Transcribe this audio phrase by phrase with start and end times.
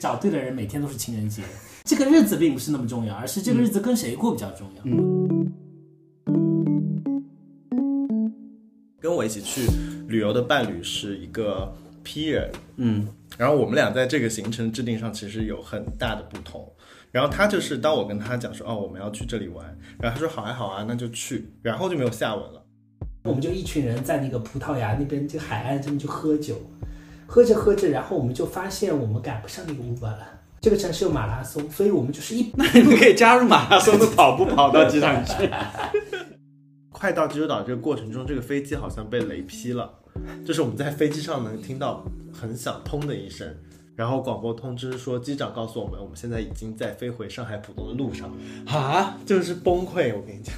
[0.00, 1.42] 找对的人，每天都是情人节。
[1.82, 4.82] 这个日子并不是那么重要，而是这个日子跟谁过比较重要。
[9.00, 9.62] 跟我一起去
[10.06, 11.74] 旅游的伴侣是一个
[12.04, 16.72] P 人，嗯，然后我们俩在这个行程制定上其实有很大的不同。
[17.10, 19.66] 然后他就是当我跟他讲说哦我们要去这里玩，
[19.98, 22.64] 然后他说好啊好啊那就去，然后就没有下文了。
[23.24, 26.54] 我们就一群人在那个葡萄牙那边这个海岸这边就喝酒，
[27.30, 30.26] 喝着喝着，然后我们就发现我们赶不上那个 Uber 了。
[30.62, 35.48] 这个城市有马拉松，所以我们就是一 那你可以加入马拉松的跑步跑到机场去。
[36.90, 39.88] 快到济州岛这个过程中，这个飞机好像被雷劈了，
[40.44, 42.02] 就是我们在飞机上能听到
[42.32, 43.46] 很响砰的一声，
[43.94, 48.32] 然后广播通知说机长告诉我们，我们现在已经在飞回上海浦东的路上，
[48.66, 49.18] 啊！
[49.26, 50.54] 就是崩溃，我跟你讲。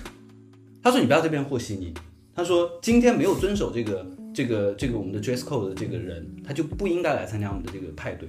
[0.83, 1.93] 他说你不要这边和稀泥。
[2.35, 8.29] 他说今天没有遵守这个这个这个我们的 dress code 的这个人，他就不应该来参加我们的这个派对。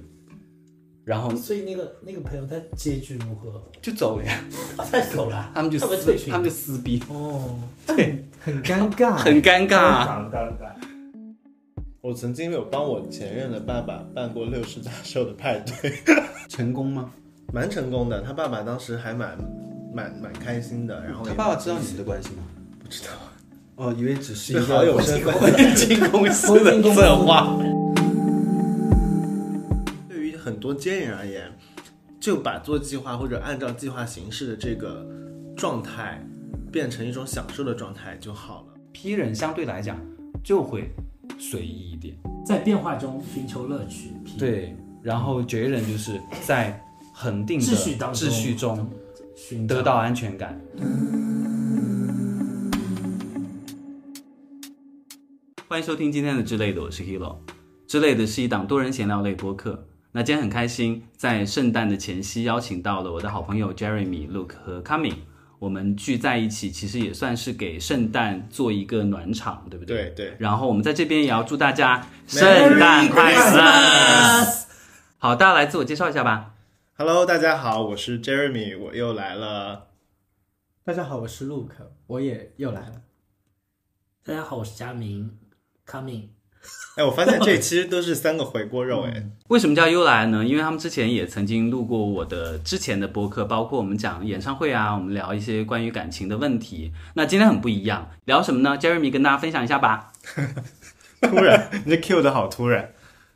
[1.04, 3.60] 然后所以那个那个朋友他结局如何？
[3.80, 4.44] 就走了呀，
[4.78, 10.30] 他走了， 他们就撕他们就撕逼，哦， 对，很尴尬，很尴尬。
[10.30, 10.72] 尴尬。
[12.00, 15.92] 我曾经有帮我前任的爸爸办过六十大寿的派对，
[16.48, 17.12] 成功吗？
[17.52, 18.22] 蛮成功的。
[18.22, 19.36] 他爸爸当时还蛮
[19.92, 22.42] 蛮蛮开心的，然后他爸爸知道你们的关系吗？
[22.80, 23.10] 不知道，
[23.82, 25.34] 哦，以为只是一是个好友身份。
[25.34, 27.58] 婚庆公司的策划。
[30.08, 31.50] 对于很多接人而言，
[32.20, 35.04] 就把做计划或者按照计划行事的这个
[35.56, 36.24] 状态，
[36.70, 38.74] 变成一种享受的状态就好了。
[38.92, 39.98] P 人相对来讲
[40.44, 40.88] 就会
[41.36, 42.14] 随意一点，
[42.46, 44.12] 在变化中寻求乐趣。
[44.38, 44.76] 对。
[45.02, 46.80] 然后 J 人就是在
[47.12, 48.88] 恒定的秩序当中，秩序中
[49.34, 50.56] 寻得到安全感。
[55.72, 57.38] 欢迎收听今天的之类的，我是 Hilo。
[57.86, 59.88] 之类的是一档多人闲聊类播客。
[60.10, 65.14] 那今天很开心，在圣诞的前夕邀请到了我的好朋友 Jeremy、Luke 和 Coming，
[65.58, 70.10] 我们聚在一起，其实也算是给圣诞做一个暖场，对不对？
[70.10, 72.44] 对对，然后我们在这边也要祝大家圣
[72.78, 74.44] 诞快乐
[75.16, 76.52] 好，大家来自我介绍一下吧。
[76.98, 79.86] Hello，大家好，我是 Jeremy，我又来了。
[80.84, 81.70] 大家好，我是 Luke，
[82.08, 83.04] 我也又来了。
[84.22, 85.38] 大家好，我是佳明
[85.86, 86.28] ，Coming。
[86.94, 90.44] 哎，我发现这其实都是三个回锅肉，哎，为什么叫又来呢？
[90.44, 96.92] 因为他们之前也曾经录过我的之前的播客，包括我们讲演唱会啊，我们聊一些关于感情的问题。
[97.14, 100.12] 那今天很不一样，聊什么呢？Jeremy 跟大家分享一下吧。
[101.22, 102.91] 突然，你这 Q 的好突然。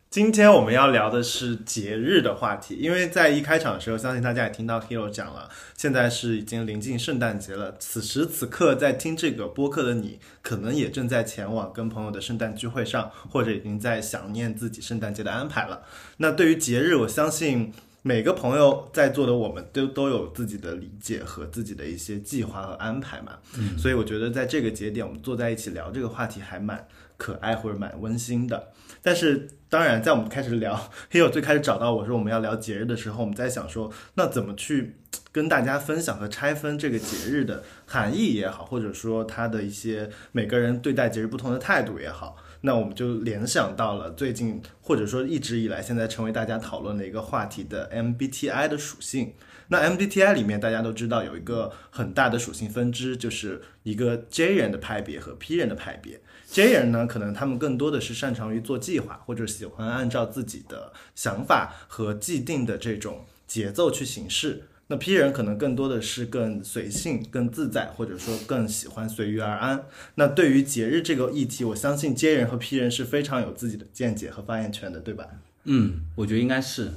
[0.09, 7.75] 今天我们要聊的是节日的话题，因为在一开场的时候，相信大家也听到 Hero 讲了，现在是已经临近圣诞节了。
[7.78, 15.83] 此时此刻，在听这个播客的你，可能也正在前往跟朋友的圣诞聚会上，或者已经在想念自己圣诞节的安排了。
[16.19, 17.75] 那对于节日，我相信
[18.06, 23.33] 每个朋友在座的我们都都有自己的理解和自己的一些计划和安排嘛。
[23.59, 28.69] 嗯，所以我觉得在这个节点，我们坐在一起聊这个话题还蛮可爱或者蛮温馨的。
[29.03, 34.95] 但是当然，在我们开始聊 Hero 最开始找到我说我们要聊节日的时候，我们在想说，那怎么去
[35.33, 49.34] 跟大家分享和拆分这个节日的含义也好，或者说它的一些每个人对待节日不同的态度也好，那我们就联想到了最近或者说一直以来现在成为大家讨论的一个话题的 MBTI 的属性。
[49.69, 56.21] 那 MBTI 里面大家都知道有一个很大的属性分支，就是一个 J 人的派别和 P 人的派别。
[56.49, 64.65] J 人呢，可能他们更多的是擅长于做计划，或者喜欢按照自己的想法和既定的这种节奏去行事。
[64.88, 69.84] 那 P 人可能更多的是更随性、更自在，或者说更喜欢随遇而安。
[70.14, 75.26] 那对于节日这个议题，我相信 J 人和 P 人是非常有自己的见解和发言权的，对吧？
[75.64, 76.92] 嗯，我觉得应该是。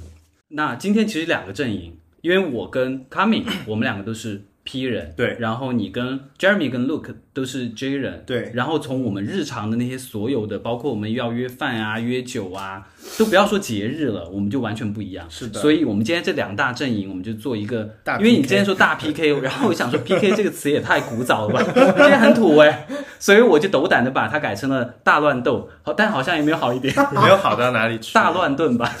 [0.48, 12.86] 那今天其实两个阵营，因为我跟 Coming，我们两个都是 P 人，对然后你跟 Jeremy 跟 Luke 都是 J 人，对然后从我们日常的那些所有的，包括我们要约饭啊、约酒啊，
[13.18, 15.26] 都不要说节日了，我们就完全不一样。
[15.28, 22.86] 是的所以我们今天这两大阵营，我们就做一个大因为你今天说大 PK， 然后我想说 PK 这个词也太古早了吧，今天很土哎，
[23.18, 26.94] 所以我就斗胆的把它改成了大乱斗，好，但好像也没有好一点。
[27.12, 28.14] 没有好到哪里去。
[28.14, 28.94] 大乱炖吧。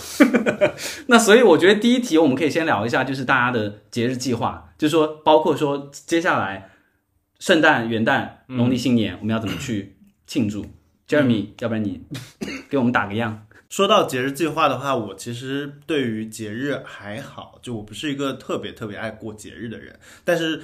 [1.06, 6.70] 那所以我觉得第一题我们可以先聊一下，就是大家的节日计划，就是说包括说接下来
[7.38, 10.64] 圣诞、元旦、农历新年，我们要怎么去庆祝
[11.06, 12.00] ？Jeremy，要不然你
[12.70, 13.46] 给我们打个样。
[13.68, 20.62] 说到节日计划的话，我其实对于节日还好，就我不是一个特别特别爱过节日的人，但是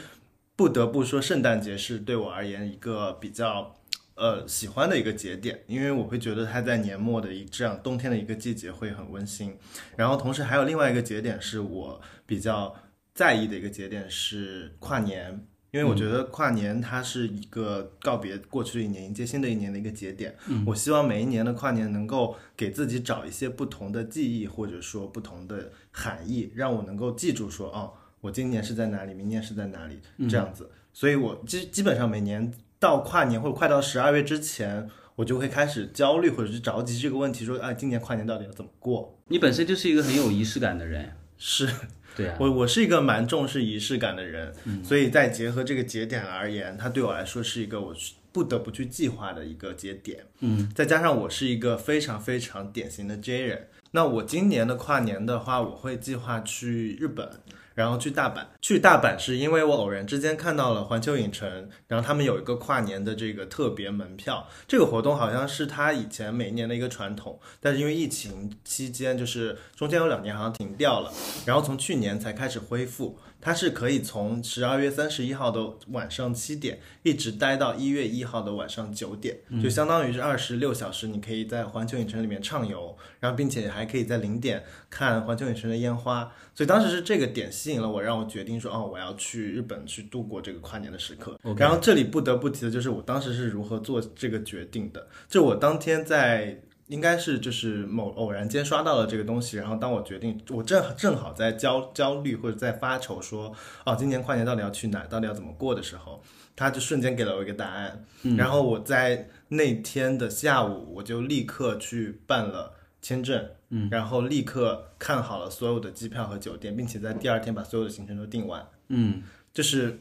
[0.57, 3.77] 不得不说，圣诞节是对我而言一个比较
[4.15, 9.55] 呃喜欢的一个节点，因为我会觉得它在年末的一这样冬天的一个季节会很温馨。
[9.95, 12.75] 然后同时还有另外一个节点是我比较
[13.17, 15.45] 在意的一个节点是跨年。
[15.73, 20.35] 因为我觉得跨年它是一个告别过去的一年，迎接新的一年的一个节点。
[20.65, 27.93] 我希望每一年的跨年能够给自己找一些不同的记忆，或者说不同的含义，让我能够记住说，哦，
[28.23, 30.71] 我今年是在哪里，明年是在哪里，这样子。
[30.95, 39.19] 所以我基基本上每年到跨年或者快到十二月之前，我就会开始焦虑或者是着急这个问题，说，啊，今年跨年到底要怎么过？
[39.29, 41.69] 你本身就是一个很有仪式感的人，是。
[42.17, 44.53] 对啊，我我是一个蛮重视仪式感的人，
[44.83, 47.95] 所以在结合这个节点而言，它对我来说是一个我
[48.33, 50.25] 不得不去计划的一个节点。
[50.41, 57.29] 嗯，再加上我是一个非常非常典型的 J 人，那我今年的跨年的话，我会计划去日本。
[57.77, 71.13] 然后去大阪，去大阪是因为我偶然之间看到了环球影城，然后他们有一个跨年的这个特别门票，这个活动好像是他以前每年的一个传统，但是因为疫情期间，就是中间有两年好像停掉了，
[71.45, 73.19] 然后从去年才开始恢复。
[73.47, 86.33] 它是可以从十二月三十一号的晚上七点一直待到一月一号的晚上九点，就相当于是二十六小时，你可以在环球影城里面畅游，然后并且还可以在零点看环球影城的烟花。
[86.57, 91.39] 所以当时是这个点吸引了我，让我决定说，哦，我要去日本去度过这个跨年的时刻。
[91.57, 96.61] 然后这里不得不提的就是我当时是如何做这个决定的，就我当天在。
[96.89, 103.53] 应该是就是某偶然间刷到了这个东西，然后当我决定我正正好在焦焦虑或者在发愁说，
[103.85, 106.23] 哦，今年跨年到底要去哪，到底要怎么过的时候，
[106.55, 108.05] 他就瞬间给了我一个答案。
[108.37, 118.65] 然后我在那天的下午，我就立刻去办了签证，嗯，然后立刻看好了所有的机票和酒店，并且在第二天把所有的行程都订完。
[118.89, 119.23] 嗯，
[119.53, 119.99] 就是。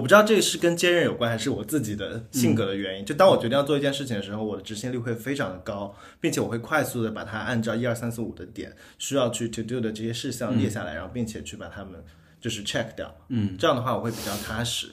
[0.00, 3.04] 我不知道这个是跟坚韧有关，还是我自己的性格的原因。
[3.04, 12.02] 就当我决定要做一件事情的时候，我的执行力会非常的高，并且我会快速的把它按照一二三四五的点需要去 to do 的这些事项列下来，然后并且去把它们
[12.40, 13.14] 就是 check 掉。
[13.28, 14.86] 嗯，这样的话我会比较踏实。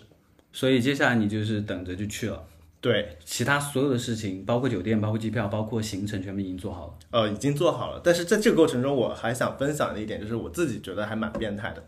[0.52, 2.44] 所以接下来你就是等着就去了。
[2.82, 6.94] 对，其他所有的事情，包括酒店、包括机票、包括行程，全部已经做好了。
[7.12, 8.02] 呃，已经做好了。
[8.04, 11.82] 但是在这个过程中，我还想分享的一点就是，我自己觉得还蛮变态的。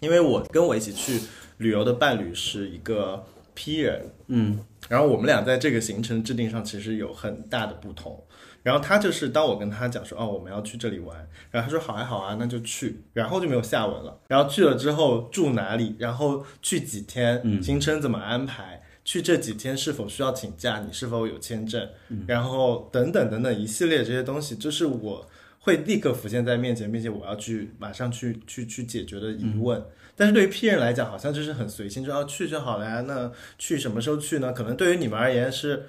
[0.00, 1.18] 因为我跟我一起去
[1.58, 3.24] 旅游的伴侣是一个
[3.54, 4.58] P 人，嗯，
[4.88, 8.22] 然后我们俩在这个行程制定上其实有很大的不同。
[8.62, 11.16] 然后他就是当我跟他讲说，哦，我们要去这里玩，
[11.52, 14.20] 然后他说好啊好啊，那就去，然后就没有下文了。
[14.26, 21.88] 然后去了之后住哪里，然后去几天，行程怎么安排，去这几天是否需要请假，你是否有签证，
[22.26, 25.28] 然后等等等等一系列这些东西，就是我。
[25.66, 29.82] 会立刻浮现在面前，并且我要去马上去去去解决的疑问。
[30.14, 33.00] 但是对于 P 人来讲，好像就是很随心，就要去就好了呀。
[33.00, 34.52] 那去什么时候去呢？
[34.52, 35.86] 可能对于你们而言是，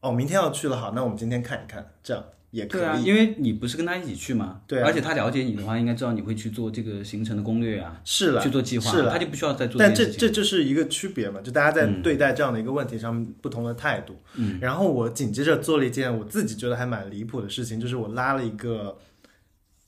[0.00, 2.80] 哦，明天要去了，好，那我们今天看一看，这样也可以。
[2.80, 4.62] 对啊，因为你不是跟他一起去吗？
[4.66, 9.78] 对，而且他了解你的话，应该知道你会去做这个行程的攻略啊，是了，去做计划，是了，他就不需要再做。
[9.78, 14.16] 但这这就是一个区别嘛，就大家在对待这样的一个问题上不同的态度。
[14.36, 18.98] 嗯，然后我紧接着做了一件我自己觉得还蛮离谱的事情，就是我拉了一个。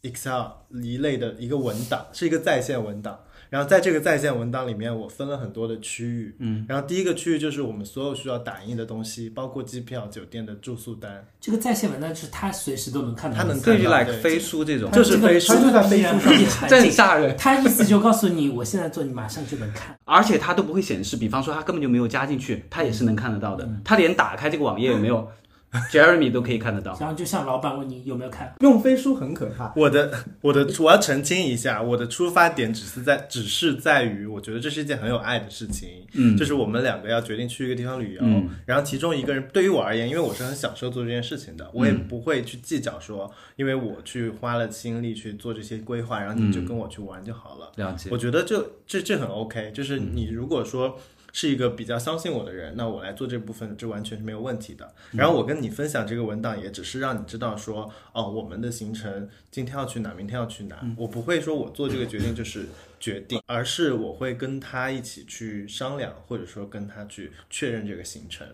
[0.02, 0.46] Excel
[0.82, 3.18] 一类的一个文档，是一个在线文档。
[3.50, 6.36] 然后在这个在线文档里面，我分了很多的区域。
[6.38, 11.26] 嗯，然后第一个区域就是我们所有需要打印的东西，包括机票、酒店的住宿单。
[11.40, 16.08] 这个在线文档是他随时都能看到，他能对看到，like 飞书这种，就是飞书，就在飞书
[16.48, 17.36] 上，这很 吓人。
[17.36, 21.16] 他意思就告诉你，我现在做，你马上就能看，而且他都不会显示。
[21.16, 23.68] 比方说，他根本就没有加进去，他也是能看得到的。
[23.84, 25.28] 他连打开这个网页也没有。
[25.90, 29.72] Jeremy 都可以看得到，然后就像老板问你有没有看，用飞书很可怕。
[29.76, 35.88] 我的我的我要澄清一下，我的出发点只是在只是在于，我觉得这是一件很有爱的事情。
[36.14, 38.22] 嗯，就是我们两个要决定去一个地方旅游，
[38.66, 47.70] 然后其中一个人对于我而言，因为我是很享受做这件事情的，我也不会去计较说，因为我去花了心力去做这些规划，然后你就跟我去玩就好了。
[47.76, 50.98] 了解，我觉得就这这很 OK，就是你如果说。
[51.32, 54.92] 是一个比较相信我的人，那我来做这部分，这完全是没有问题的。
[55.12, 60.80] 然后我跟你分享这个文档，也只是让你知道说，哦，我们的行程今天要去哪，明天要去哪。
[60.96, 62.66] 我不会说我做这个决定就是
[62.98, 68.46] 决定，而是我会跟他一起去商量，或者说跟他去确认这个行程。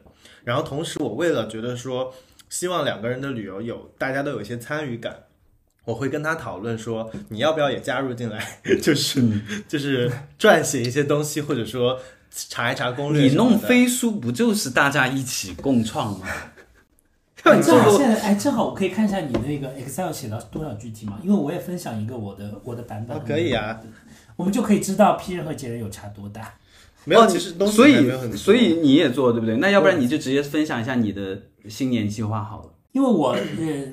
[0.44, 2.14] 然后同时，我为了觉得说，
[2.50, 5.24] 希望两个人的旅游有大家都有一些参与感，
[5.84, 9.22] 我会跟他讨论说，你要不要也加入进来， 就是
[9.66, 11.98] 就是撰写一些东西，或者说。
[12.50, 13.28] 查一查攻略。
[13.28, 16.26] 你弄飞书不就是大家一起共创吗？
[17.62, 21.18] 正好现在哎，正好我可以看一下你那个 Excel 写到多少具体吗？
[21.22, 23.16] 因为我也分享一个我的我的版本。
[23.24, 23.80] 可以啊，
[24.34, 26.54] 我们就可以知道 P 人和杰人有差多大。
[27.04, 29.56] 没有，哦其实东西所以所以你也做对不对？
[29.58, 32.72] 那要不然你就直接分享一下你的新年计划好了。
[32.90, 33.38] 因为我呃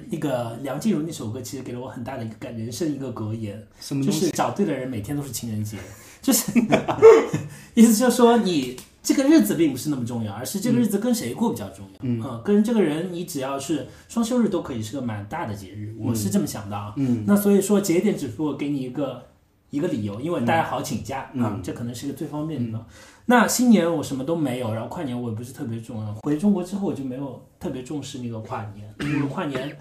[0.10, 4.22] 那个梁静茹那首歌其实给了我很大的一个感人生一个格言，什么东西？
[4.22, 5.78] 就是找对的人每天都是情人节，
[6.24, 6.52] 就是
[7.76, 12.00] 意思就是说你这个日子并不是那么重要，而是这个日子跟谁过比较重要。
[12.02, 16.94] 嗯、跟这个人你只要是双休日都可以是个蛮大的节日，我是这么想的啊。
[16.96, 19.26] 嗯，那所以说节点只不过给你一个
[19.70, 22.86] 一个理由，因为大家好请假、啊，这可能是一个最方便的。
[23.26, 26.14] 那新年我什么都没有，然后跨年我也不是特别重要。
[26.24, 29.78] 回中国之后我就没有特别重视那个跨年，因为跨年，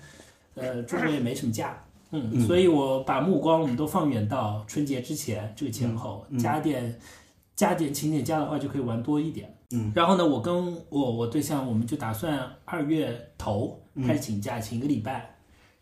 [0.54, 1.76] 呃，中国也没什么假，
[2.12, 6.94] 嗯，所以我把目光我们都放远到春节之前这个前后，加点
[7.56, 9.52] 加点请点假的话就可以玩多一点。
[9.70, 15.34] 嗯，然后呢，我跟我我对象我们就打算二月头开始请假，请一个礼拜，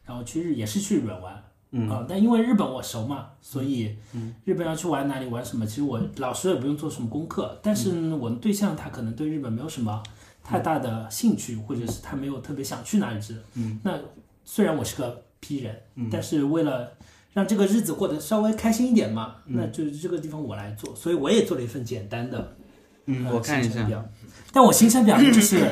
[0.05, 1.45] 然后去日也是去日本玩。
[1.73, 1.91] 嗯。
[1.91, 3.97] 啊，但因为日本我熟嘛，所以
[4.45, 7.59] 日本要去玩哪里玩什么，其实我老师也不用做什么功课。
[7.61, 10.01] 但是呢，我的对象他可能对日本没有什么
[10.45, 13.41] 太大的兴趣，或者是他没有特别想去哪里之类。
[13.55, 13.99] 嗯，那
[14.45, 15.75] 虽然我是个 P 人，
[16.11, 16.93] 但是为了
[17.33, 22.57] 让这个日子过得稍微开心一点嘛，那就是这个地方我来做，所以我也做了一份简单的，
[23.07, 23.69] 嗯呃我看一下。
[23.69, 24.09] 行程表。
[24.53, 25.65] 但我行程表，就是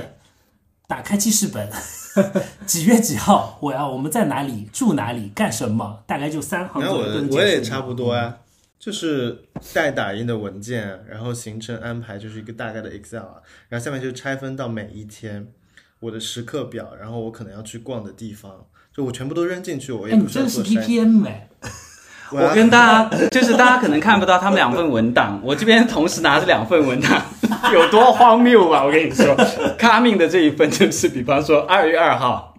[0.86, 1.68] 打开记事本，
[2.64, 8.38] 几月几号，我要我们在哪里住哪里干什么，大概就三行然后我左右我也差不多啊，
[8.78, 9.44] 就是
[9.74, 15.52] 带打印的文件，然后行程安排就是一个大概的 Excel 啊，然后下面就拆分到每一天
[16.00, 18.66] 我的时刻表，然后我可能要去逛的地方，
[18.98, 21.48] 就我全部都扔进去，我也哎，你不需要真的是 PPM 哎，
[22.32, 27.22] 我跟大家 就是大家可能看不到他们两份文档，我这边同时拿着两份文档，
[27.72, 28.84] 有多荒谬吧！
[28.84, 29.36] 我跟你说，
[29.78, 32.52] 卡命的这一份就是，比方说二月二号，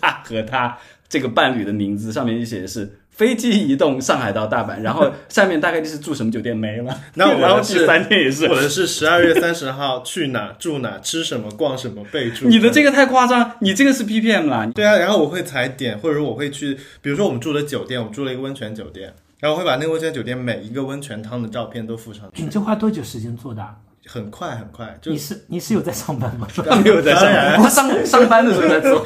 [0.00, 12.48] 他和他这个伴侣的名字上面就写的是飞机移动上海到大阪，然后下面大概就是住什么酒店没了， 那我的然后第三天也是我的是十二月三十号去哪住哪吃什么逛什么备注。
[12.48, 23.76] 你的这个太夸张，你这个是 PPM 啦，对啊，然后我会踩点，或者说我会去，比如说我们住的酒店，我们住了一个温泉酒店，然后我会把那个温泉酒店每一个温泉汤的照片都附上去，你这花多久时间做的啊？
[24.04, 26.48] 很快很快，就你是你是有在上班吗？
[26.68, 29.04] 他没有在上当然班，他上上班的时候在做。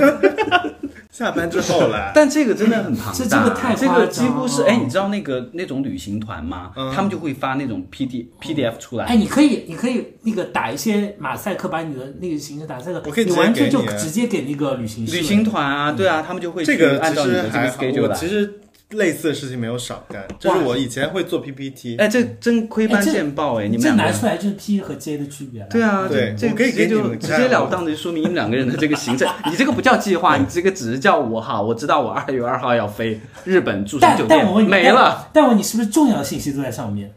[1.16, 2.12] 下班之后来。
[2.14, 6.72] 但这个真的很庞大，这这个太这个几乎是了哎，你知道那个那种旅行团吗？
[6.94, 9.06] 他们就会发那种 P D P D F 出来。
[9.06, 18.28] 哎，你可以，你可以那个打一些马赛克，把你的那个行程打赛克，我可以你完全就直接给那个旅行社旅行团啊，对啊，他们就会这个其按照你的这个实还好，schedule 来其。
[18.28, 23.92] 实类似的事情没有少干，就是我以前会做 PPT，哎，这真窥斑哎这见报哎，你们这。
[23.94, 25.66] 拿出来就是 P 和 J 的区别了。
[25.68, 35.28] 对啊，对这我可以给接就们直截了当的就说明你们两个人的这个行程， 你这个不叫计划，你这个只是叫我哈，我知道我二月二号要飞日本住什么但酒但我问你，店没了。
[35.32, 35.42] 但。
[35.42, 37.10] 我问你，是不是重要的信息都在上面？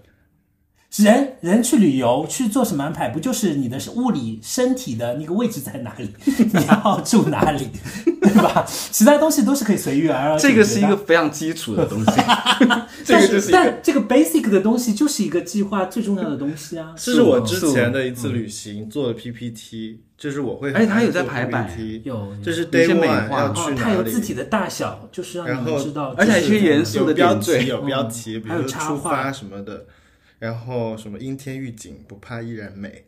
[0.95, 3.09] 人人去旅游去做什么安排？
[3.09, 7.69] 不就是你的物理身体的那个位置在哪里， 你要住哪里，
[8.21, 8.65] 对吧？
[8.67, 10.37] 其他东西都是可以随遇而安。
[10.39, 12.11] 这个是一个非常基础的东西，
[13.05, 16.93] 这但个就是一个但这个 basic 的东西就是一个计划最重要的东西啊。
[16.97, 21.69] 这是我之前的一次旅行做的 PPT，就是我会而且它有在排版
[22.03, 29.85] 有这是有 day 些美 one 化去，哪它有字里，体的大小，就是让你们知道，而且还就是有严肃的标点缀题有标题，比还有如说出插画发什么的，
[30.39, 33.05] 然后什么阴天预警不怕依然美，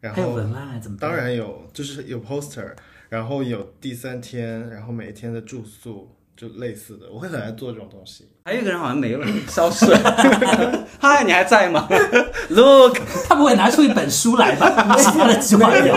[0.00, 0.96] 然后文案怎么？
[0.98, 2.74] 当然有，就是有 poster，
[3.08, 8.28] 然后有第三天，然后每一天的住宿，就类似的，我会很爱做这种东西。
[8.44, 10.86] 还有一个人好像没了， 消失了。
[10.98, 11.86] 嗨，你还在吗
[12.48, 12.98] ？Look，
[13.28, 14.96] 他不会拿出一本书来吧？
[14.98, 15.96] 其他的计划没有，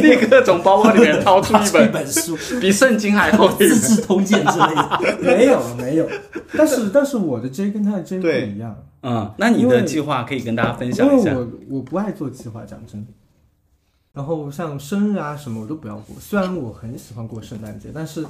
[0.00, 3.48] 立刻从包包里面掏出一一本本书，比圣经还厚。
[3.54, 5.18] 资治通鉴》之类的。
[5.20, 6.08] 没有没有，
[6.56, 11.32] 但是但是我的 J 跟他的 J 不对一样，嗯，那你的计划可以跟大家分因享一下。
[11.32, 13.04] 为我我不爱做计划，讲真。
[14.12, 18.24] 然后像生日啊什么我都不要过，虽然我很喜欢过圣诞节，但是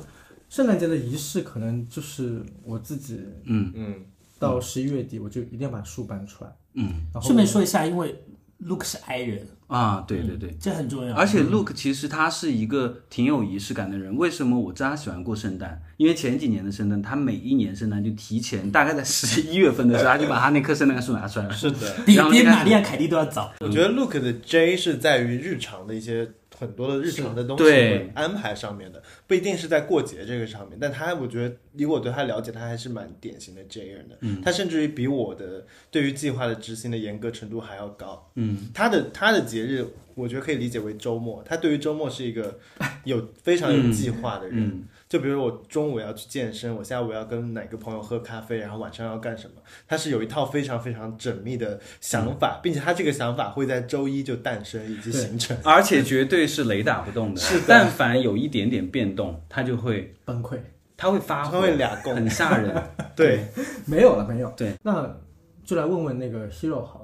[0.54, 3.72] 圣诞节的仪式可能就是我自己嗯。
[3.74, 4.04] 嗯，
[4.38, 6.84] 到十一月底我就一定要把书搬出来，嗯。
[7.12, 8.14] 然后顺便说一下，因为
[8.60, 10.54] Luke 是 I 人，啊，对对对。
[10.60, 11.14] 这很重要。
[11.14, 14.16] 而且 Look 其实他是一个挺有仪式感的人。
[14.16, 15.82] 为什么我知道他喜欢过圣诞？
[15.96, 21.52] 因为前几年的圣诞，他每一年圣诞就提前，大概在十一月份的时候，他就把他那棵圣诞树拿出来了。
[21.52, 21.94] 是的。
[22.04, 23.52] 比比玛丽亚凯蒂都要早。
[23.60, 30.78] 我觉得 look 的 J 是在于日常的一些很多的日常的东西对安排上面的，不一定是在过节这个上面。
[30.80, 34.16] 但他我觉得以我对他了解，他还是蛮典型的 J 人的。
[34.42, 38.30] 他甚至于比我的对于计划的执行的严格程度还要高。
[38.34, 41.42] 嗯，他的他的节日，我觉得可以理解为周末。
[41.44, 42.58] 他对于周末是一个
[43.04, 44.66] 有非常有计划的人。
[44.66, 55.56] 嗯就比如我中午要去健身，我下午要跟哪个朋友喝咖啡，然后晚上要干什么，他是有一套非常非常缜密的想法，并且他这个想法会在周一就诞生以及形成。
[55.62, 57.40] 而且绝对是雷打不动的。
[57.40, 60.58] 是的但凡有一点点变动，他就会崩溃。
[60.96, 62.74] 他会发他火，会俩共很吓人。
[63.14, 63.44] 对，
[63.86, 64.52] 没有了，没有。
[64.56, 65.16] 对，那
[65.64, 67.03] 就来问问那个 Hero 好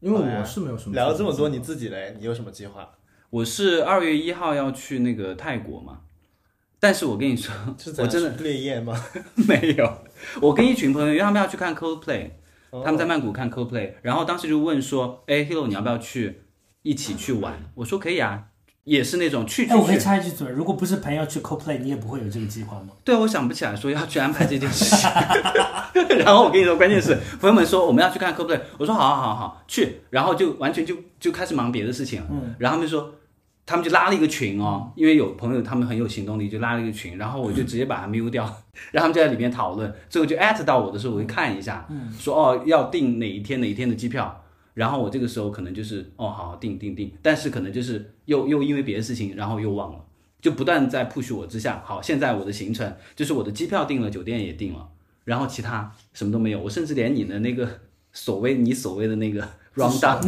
[0.00, 0.94] 因为我是没有什么。
[0.94, 2.90] 聊了这么多，你自己嘞，你有什么计划？
[3.30, 6.00] 我是二月一号要去那个泰国嘛，
[6.80, 7.54] 但是我跟你说，
[7.98, 9.00] 我真的的烈焰吗？
[9.46, 9.98] 没有。
[10.40, 12.30] 我跟一群朋友，因为他们要去看 Coldplay，
[12.70, 16.42] 哦他们在曼谷看 Coldplay，然后当时就问说，哎，Hero 你要不要去
[16.82, 17.70] 一起去玩？
[17.76, 18.49] 我说可以啊，
[18.84, 19.98] 也是那种去去哎，我可以。
[19.98, 22.88] 插一句嘴，如果不是朋友去 CoPlay，你也不会有这个计划吗？
[23.04, 25.10] 对，我想不起来说要去安排这件事情。
[26.24, 32.26] 然后我跟你说，关键是朋友们说我们要去看 Coldplay，我说好好好好去，然后就完全就就开始忙别的事情了。
[32.30, 33.12] 嗯，然后他们说，
[33.66, 38.42] 他们就拉了一个群哦，因为有朋友他们很有行动力，就拉了一个群，然后我就直接把他 mute 掉，
[38.90, 41.86] 然后他们就在里面讨论，最后就艾特到我的时候，我会看一下，
[42.18, 44.42] 说哦要订哪一天哪一天的机票，
[44.80, 50.02] 然后我这个时候可能就是哦好好订订订，但是可能就是又又因为别的事情，然后又忘了，
[50.40, 54.88] 就不断在 push 我之下，好现在我的行程就是我的机票订了，酒店也订了，
[55.24, 57.68] 然后其他什么都没有，我甚至连你的那个
[58.14, 60.18] 所谓你所谓的那个 round down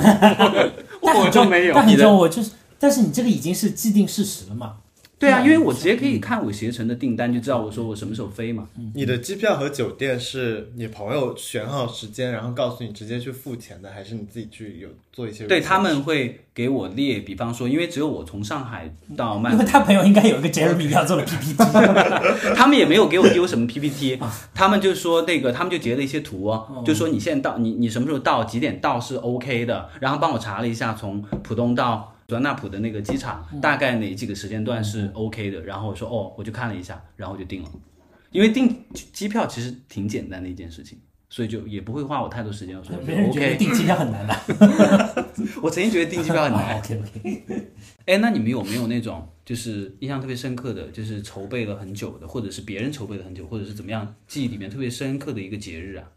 [1.01, 4.81] 我就没有，但很重，我就是，但是你这个已经是既定事实了嘛？
[5.23, 8.67] 对啊，因为我直接可以看我携程的订单，就知道我说我什么时候飞嘛。
[8.93, 15.47] 你的机票和酒店是你朋友选好时间，然后告诉你直接去付钱的，还是你自己去有做一些？
[15.47, 21.55] 对他们会给我列，比方说，因为只有我从上海到曼谷，因为他朋友应该有一个 Jeremy 要做的 PPT，
[22.57, 24.19] 他们也没有给我丢什么 PPT，
[24.53, 32.12] 他们就说那个，他们就截了一些图哦，就说你现在到，你你什么时候到，几点到是 OK 的，然后帮我查了一下，从浦东到。
[32.33, 37.71] 佐纳普的那个机场大概哪几个时间段是 OK 的，然后我说哦，我就看了一下，然后就定了，
[38.31, 38.75] 因为订
[39.13, 40.99] 机票其实挺简单的一件事情，
[41.29, 42.75] 所以就也不会花我太多时间。
[42.79, 44.35] 我说 别人觉得 OK，订机票很难的。
[45.63, 46.79] 我曾经觉得订机票很难。
[46.81, 47.69] OK OK，
[48.07, 56.09] 哎，那你们有没有那种就是印象特别深刻的，就是筹备了很久的，或者是别人筹备了很久，或者是怎么样，记忆里面特别深刻的一个节日啊？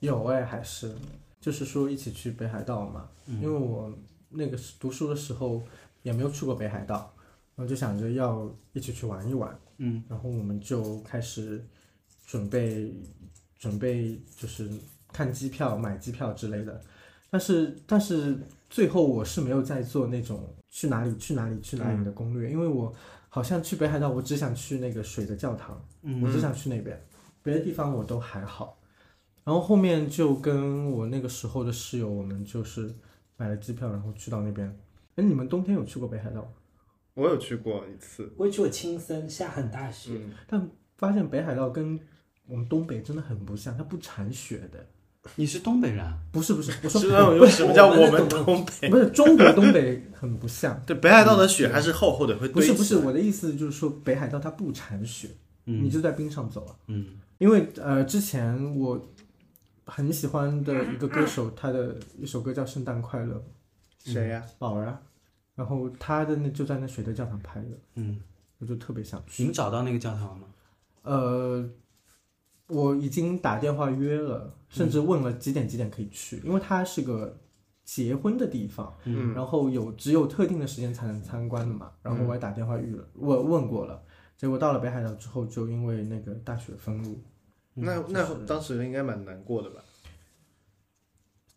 [0.00, 0.90] 有哎，还是
[1.38, 3.92] 就是说一起去北海道嘛，嗯因为我
[4.30, 5.62] 那个时读书的时候
[6.02, 7.12] 也没有去过北海道，
[7.54, 11.64] 然后就想着要一起去玩一玩，嗯，然后我们就开始
[12.26, 12.94] 准备
[13.58, 14.70] 准备就是
[15.12, 16.80] 看机票、买机票之类的，
[17.30, 18.38] 但是但是
[18.68, 22.94] 最后我是没有再做那种去哪里去哪里去哪里的攻略，因为我
[23.28, 25.84] 好像去北海道，我只想去那个水的教堂，
[26.22, 27.00] 我只想去那边，
[27.42, 28.78] 别的地方我都还好。
[29.42, 32.94] 然后后面就跟我那个时候的室友，我们就是
[33.40, 34.68] 买了机票，然后去到那边。
[35.16, 36.48] 哎，你们冬天有去过北海道吗？
[37.14, 40.12] 我有去过一次，我也去过青森，下很大雪。
[40.14, 41.98] 嗯，但发现北海道跟
[42.46, 44.86] 我们东北真的很不像，它不产雪的。
[45.36, 46.18] 你是东北人啊？
[46.30, 48.90] 不是不是，我说是那种不是什么叫我我们东北？
[48.90, 50.78] 不是中国东北很不像。
[50.86, 55.28] 对，北海道的雪还是厚厚的，会不是不是，我的意思就是说北海道它不产雪，
[55.64, 56.76] 嗯你就在冰上走啊。
[56.88, 57.06] 嗯，
[57.38, 59.10] 因为呃，之前我
[59.90, 63.34] 很喜欢的一个歌手，他的一首歌叫《圣诞快乐》，
[64.12, 64.42] 谁呀？
[64.58, 65.02] 宝儿啊，
[65.56, 68.20] 然后他的那就在那水的教堂拍的，嗯，
[68.58, 69.44] 我就特别想你去。
[69.44, 70.44] 们找到那个教堂了吗？
[71.02, 71.68] 呃，
[72.68, 77.36] 我已经打电话约了，甚至问了几点几点可以去，因为它是个
[77.84, 79.34] 结婚的地方，嗯。
[79.34, 84.00] 然后有只有特定的时间才能参观的嘛，然后我还打电话预了，我问过了，
[84.36, 87.18] 结果到了北海道之后，就因为那个大雪封路，
[87.80, 89.84] 那那当时应该蛮难过的吧？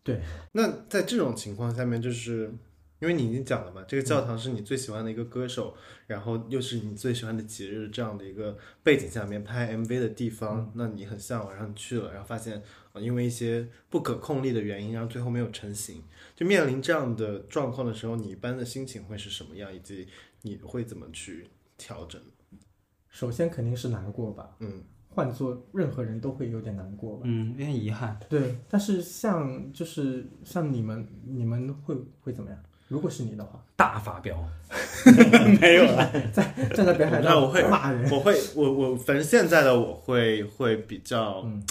[0.02, 0.20] 对。
[0.52, 2.52] 那在这种情况下面，就是
[3.00, 16.02] 因为你已经讲了嘛，这个教堂是你最喜欢的一个歌手，然后又是你最喜欢的节日，这样的一个背景下面拍 MV 的地方，那你很向往，然后你去了，然后发现啊，因为一些不可控力的原因，然后最后没有成型。
[16.36, 20.08] 就面临这样的状况的时候，你一般的心情会是什么样，以及
[20.42, 22.20] 你会怎么去调整？
[23.08, 24.82] 首先肯定是难过吧，嗯，
[25.14, 27.22] 换做任何人都会有点难过吧。
[27.24, 28.18] 嗯，有点遗憾。
[28.28, 32.58] 对，但是像就是像你们，你们会会怎么样？
[32.88, 34.36] 如果是你的话，大发飙，
[35.60, 36.12] 没有了。
[36.34, 41.64] 站在北海道那我会骂人，我会，我我反正现在的我会会比较嗯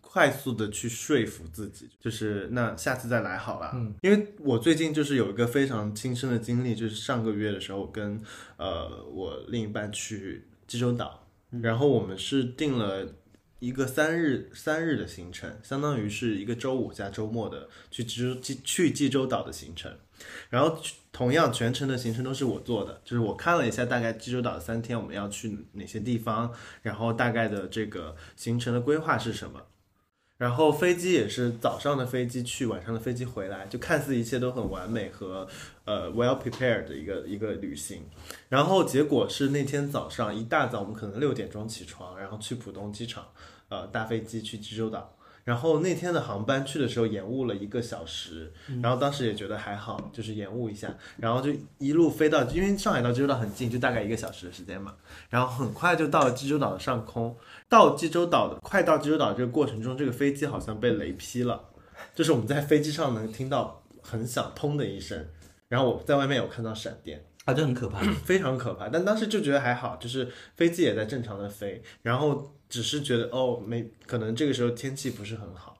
[0.00, 3.72] 快速的去说服自己，就是那下次再来好了。
[3.74, 8.20] 嗯，因为我最近就是有一个非常亲身的经历，就是上个月的时候，我跟
[8.56, 11.21] 呃我另一半去济州岛，
[11.60, 13.06] 然后我们是定了
[13.58, 19.92] 一个三日三日的行程，相当于是一个周五加周末的去济州济去济州岛的行程。
[20.50, 20.80] 然后
[21.12, 29.60] 同样全程的行程都是我做的，就是我看了一下大概济州岛三天我们要去哪些地方，然后大概的这个行程的规划是什么。
[30.42, 35.46] 然后飞机也是早上的飞机去，晚上的飞机回来，就看似一切都很完美和
[35.84, 38.02] 呃 well prepared 的一个一个旅行。
[38.48, 43.24] 然后结果是那天早上一大早，我们可能六点钟起床，然后去浦东机场，
[43.68, 45.16] 呃搭飞机去济州岛。
[45.44, 54.94] 然后那天的航班去的时候延误了一个小时，然后当时也觉得还好，就是延误一下，然后就一路飞到，因为上海到济州岛很近，就大概一个小时的时间嘛，
[55.30, 57.36] 然后很快就到了济州岛的上空。
[57.68, 61.60] 到济州岛的快到济州岛这个过程中，这个飞机好像被雷劈了，
[62.14, 65.26] 就是我们在飞机上能听到很响砰的一声，
[65.68, 67.24] 然后我在外面有看到闪电。
[67.44, 68.00] 啊，这很可怕。
[68.24, 75.76] 非常可怕，但当时就觉得还好，就是飞机也在正常的飞，然后只是觉得哦，没可能这个时候天气不是很好，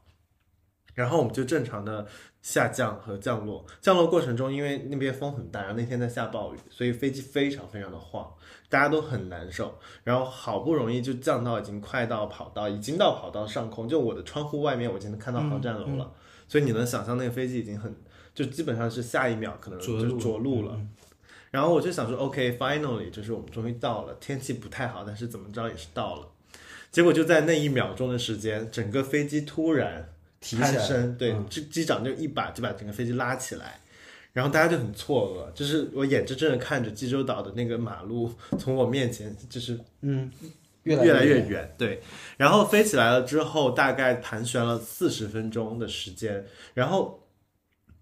[0.94, 2.06] 然后我们就正常的
[2.42, 3.64] 下降和降落。
[3.80, 8.30] 降落过程中，因为那边风很大，然后那天在下暴雨，所以飞机非常非常的晃，
[8.68, 9.78] 大家都很难受。
[10.04, 16.12] 然后好不容易就降到已经快到跑道，已经到跑道上空，就我的窗户外面我已经能看到航站楼了，
[16.46, 17.96] 所以你能想象那个飞机已经很，
[18.34, 20.78] 就基本上是下一秒可能就着陆了。
[21.50, 24.14] 然后我就想说，OK，finally，就是我们终于到了。
[24.14, 26.26] 天气不太好，但是怎么着也是到了。
[26.92, 30.08] 结果就在那一秒钟的时间，整个飞机突然
[30.56, 33.80] 攀升，对，机机长就一把就把整个飞机拉起来，
[34.32, 40.30] 然后大家就很错愕，就是我眼睁睁的看着济州岛的那个马路从我面前就是嗯，
[40.82, 42.00] 越来越远，对。
[42.36, 47.18] 然后飞起来了之后，大概盘旋了四十分钟的时间，然后。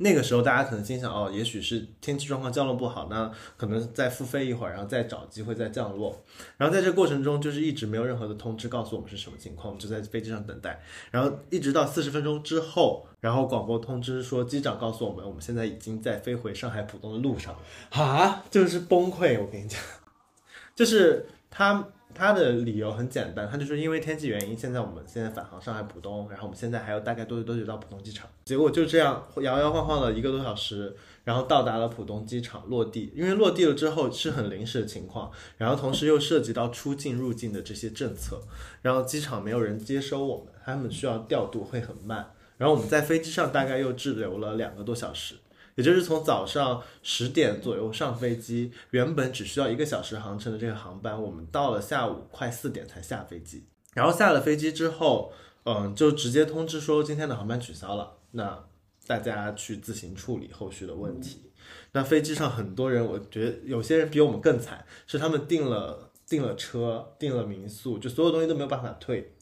[0.02, 6.24] 那个时候，大家可能心想，哦，也许是天气状况降落不好，那可能再复飞一会儿，然后再找机会再降落。
[6.56, 10.82] 然后在这过程中，就是一直没有任何的通知告诉我们是什么情况，我们就在飞机上等待。
[11.10, 17.54] 然后一直到四十分钟之后，然后广播通知说，机长告诉我们，我们现在已经在飞回上海浦东的路上。
[17.90, 19.78] 啊，就是崩溃，我跟你讲，
[20.74, 21.86] 就是他。
[22.20, 28.28] 他的理由很简单，他就说因为天气原因，现在我们现在返航上海浦东，然后我们现在还有大概多久多久到浦东机场？
[28.44, 33.11] 结果就这样摇摇晃晃了一个多小时，然后到达了浦东机场落地。
[33.16, 38.38] 因为落地了之后是很临时的情况，然后同时又涉及到出境入境的这些政策，
[38.83, 45.37] 然后机场没有人接收我们，他们需要调度会很慢，然后我们在飞机上大概又滞留了两个多小时。
[45.76, 53.64] 也就是从早上十点左右上飞机，原本只需要一个小时航程的这个航班，我们到了下午快四点才下飞机。
[53.94, 55.33] 然后下了飞机之后，
[55.64, 58.64] 嗯，就直接通知说今天的航班取消了，那
[59.06, 61.50] 大家去自行处理后续的问题。
[61.92, 69.35] 那飞机上很多人，我觉得有些人比我们更惨，是他们订了订了车，订了民宿，就所有东西都没有办法退。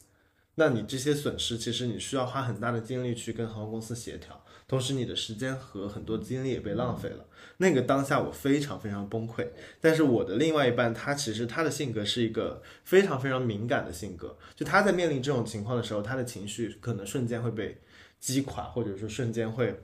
[0.55, 4.43] 那你这些损失，其实你需要花很大的精力去跟航空公司协调。
[4.69, 7.25] 同时，你的时间和很多精力也被浪费了。
[7.57, 9.47] 那个当下，我非常非常崩溃。
[9.81, 14.37] 但是我的另外一半，他其实他的性格是一个非常非常敏感的性格。
[14.55, 17.81] 就他在面临这种情况的时候，他的情绪可能瞬间会被
[18.19, 19.81] 击垮，或者说瞬间会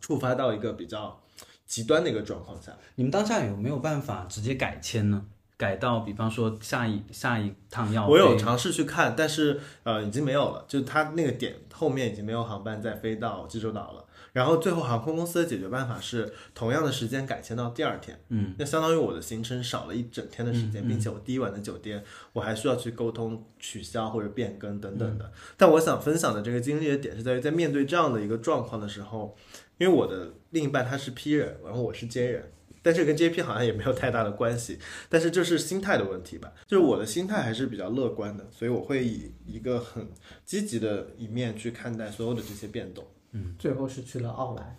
[0.00, 1.22] 触发到一个比较
[1.66, 2.74] 极端的一个状况下。
[2.94, 5.26] 你们当下有没有办法直接改签呢？
[5.58, 14.04] 改到，比方说下一下一趟要我有尝试去看，但是呃已经没有了，就他那个点后面已经没有航班再飞到济州岛了。
[14.36, 25.32] 然后最后航空公司的解决办法是同样的时间改签到第二天，嗯，那相当于我的行程少了一整天的时间，并且我第一晚的酒店我还需要去沟通取消或者变更等等的。
[25.56, 29.34] 但我想分享的这个经历的点是在于，在面对这样的一个状况的时候，
[29.78, 32.52] 因为我的另一半他是 P 人，然后我是 J 人。
[32.82, 36.52] 但是跟 JP 好像也没有太大的关系，但是就是心态的问题吧。
[36.68, 40.08] 就是我的心态还是比较乐观的，所以我会以一个很
[40.44, 43.04] 积极的一面去看待所有的这些变动。
[43.36, 44.76] 嗯，最后是去了奥莱。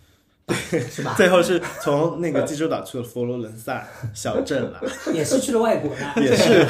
[0.90, 1.12] 是吧？
[1.14, 4.80] 最后是从那个济州岛去了佛罗伦萨小镇了，
[5.12, 6.60] 也是去了外国的， 也是，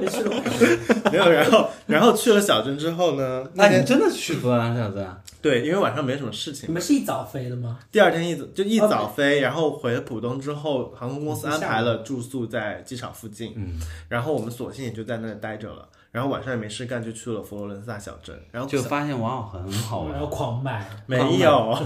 [0.00, 1.10] 也去了外国。
[1.12, 3.46] 没有，然后然后去了小镇之后呢？
[3.52, 5.06] 那你真的去佛罗伦萨小镇？
[5.42, 6.66] 对，因为晚上没什么事情。
[6.70, 7.78] 你们是一早飞的吗？
[7.92, 13.74] 第二天一早就一早飞，然后回了浦东之后，航空公司安排了住宿在机场附近，嗯，
[14.08, 15.86] 然后我们索性也就在那里待着了。
[16.14, 21.76] 然后晚上也没事干，就去了佛罗伦萨小镇，然后就发现哇，很好玩，然后狂买，没有，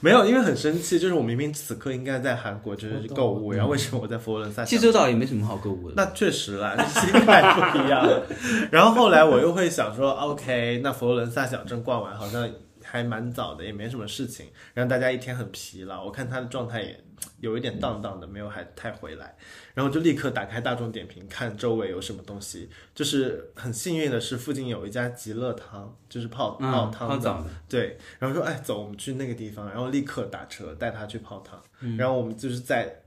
[0.00, 4.64] 没有，因为很生气，就是我明明此刻应该在韩国就是购物，然后为什么我在佛罗伦萨？
[4.64, 8.04] 济州岛也没什么好购物的，那确实啦，心态不一样。
[8.72, 12.50] 然后后来我又会想说，OK，那佛罗伦萨小镇逛完好像
[12.96, 17.04] 还蛮早的，也没什么事情，然后大家一天很疲劳，我看他的状态也
[17.40, 19.36] 有一点荡荡的，没有还太回来，
[19.74, 31.96] 然后就立刻打开大众点评看周围有什么东西，就是很幸运的是附近有一家极乐汤，就是泡泡嗯，汤的，泡澡的，对，然后说哎走，我们去那个地方，然后立刻打车带他去泡汤，嗯。
[31.96, 33.02] 然后我们就是在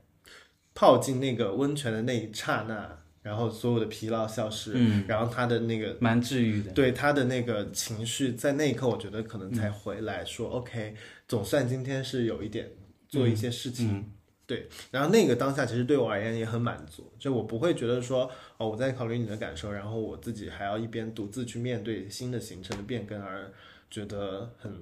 [0.74, 6.70] 泡进那个温泉的那一刹那，然后所有的疲劳消失，嗯，然后他的那个蛮治愈的。
[6.72, 10.94] 对他的那个情绪，在那一刻，我觉得可能才回来说、OK，
[11.28, 12.70] 总算今天是有一点
[13.08, 13.98] 做一些事情。
[13.98, 14.12] 嗯
[14.50, 23.48] 对，然后那个当下其实对我而言也很满足，就我不会觉得说哦我在考虑你的感受，然后我自己还要一边独自去面对新的行程的变更而
[23.88, 24.72] 觉得很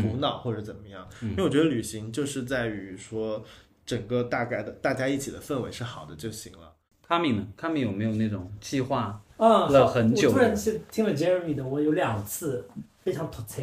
[0.00, 1.06] 苦恼或者怎么样。
[1.20, 3.44] 因为我觉得旅行就是在于说
[3.84, 6.72] 整个大概的大家一起的氛围是好的就行了。
[7.08, 7.46] 卡米呢？
[7.56, 9.20] 卡米有没有那种计划？
[9.38, 12.68] 啊，了很久我突然去听了 Jeremy 的，我有两次
[13.02, 13.62] 非常突车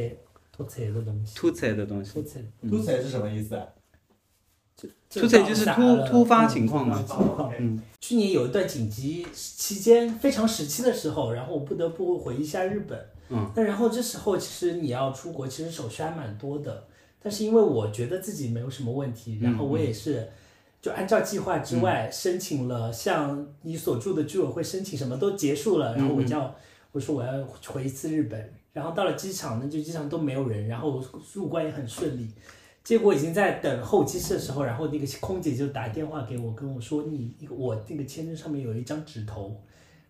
[0.52, 3.68] 突车的东西，突踩的东西，突车突起来是什么意思啊？
[5.10, 13.00] 突踩就是突突发情况嘛突发情况嗯去年有一段紧急期间，非常时期的时候，然后我不得不回一下日本。
[13.30, 16.86] 嗯，那然后这时候其实你要出国，其实手续还蛮多的。
[17.22, 20.30] 但是因为我觉得自己没有什么问题，然后我也是
[20.86, 26.56] 就按照计划之外申请了，像你所住的居委会申请什么都结束了，然后我就要
[26.92, 32.30] 我说我要回一次日本，然后到了机场呢，就机场都没有人，然后入关也很顺利。
[32.84, 39.60] 结果已经在等候机室的时候，然后那个空姐就打电话给我，跟我说你我那个签证上面有一张纸头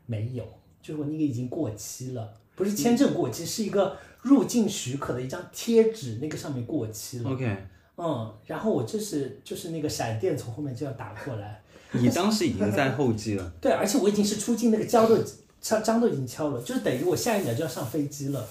[0.05, 0.43] 没有，
[0.81, 7.31] 就是我那个已经过期了，不是签证过期，是一个入境许可的一张贴纸，那个上面过期了。
[7.31, 7.57] OK，
[7.97, 11.61] 嗯，然后我就是就是那个闪电从后面就要打过来，
[11.93, 13.53] 你当时已经在候机了。
[13.61, 15.17] 对，而且我已经是出境那个胶都
[15.61, 18.47] 敲章都已经敲了，就是等于我下一秒就要上飞机了。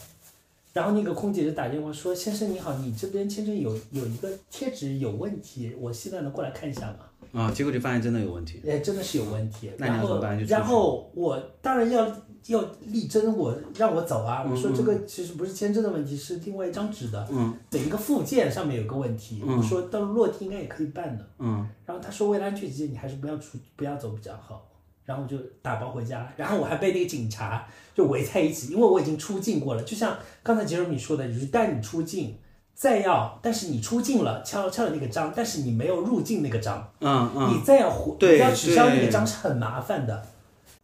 [0.72, 6.96] 然后那个空姐就打电话说：“先生你好，你这边签证有有一个贴纸有问题，我现在能过来看一下吗？”
[7.32, 8.60] 啊，结果就发现真的有问题。
[8.66, 9.70] 哎，真的是有问题。
[9.78, 12.04] 那你怎么办然后我当然要
[12.46, 14.44] 要力争我让我走啊！
[14.48, 19.42] 我说这个其实不是签证的问题，是另外一张纸的，嗯等一个附件上面有个问题。
[19.46, 21.26] 嗯我说到落地应该也可以办的。
[21.38, 24.66] 嗯然后他说为了安全起见，你还是不要出不要走比较好。
[25.06, 29.82] 然后我就打包回家，然后我还被那个警察就围在一起，因为我已经出境过了。
[29.82, 32.38] 就像刚才杰瑞米说的，就是带你出境，
[32.74, 36.90] 再要，但是你出境了，敲敲了那个章，但是你没有入境那个章。
[37.00, 40.26] 嗯嗯，你再要回，对你要取消那个章是很麻烦的。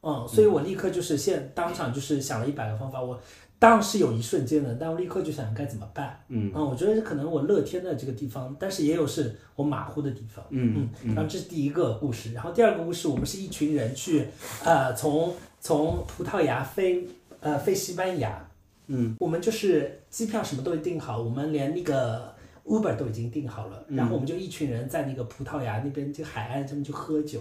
[0.02, 3.20] 嗯，所以我立刻就是现当场就是想了一百个方法，我
[3.58, 6.18] 当然是有一瞬间的，但我立刻就想该怎么办。
[6.28, 10.44] 嗯我觉得可能我乐天的这个地方，但是也有是我马虎的地方。
[10.48, 14.26] 嗯嗯然后这是第一个故事，然后第二个故事，我们是一群人去，
[14.64, 17.06] 呃，从从葡萄牙飞，
[17.40, 18.46] 呃，飞西班牙。
[18.92, 22.34] 嗯，我们就是机票什么都订好，我们连那个
[22.64, 27.40] Uber 都已经订好了，然后我们就一群人在那个葡萄牙那边这个海岸上面去喝酒，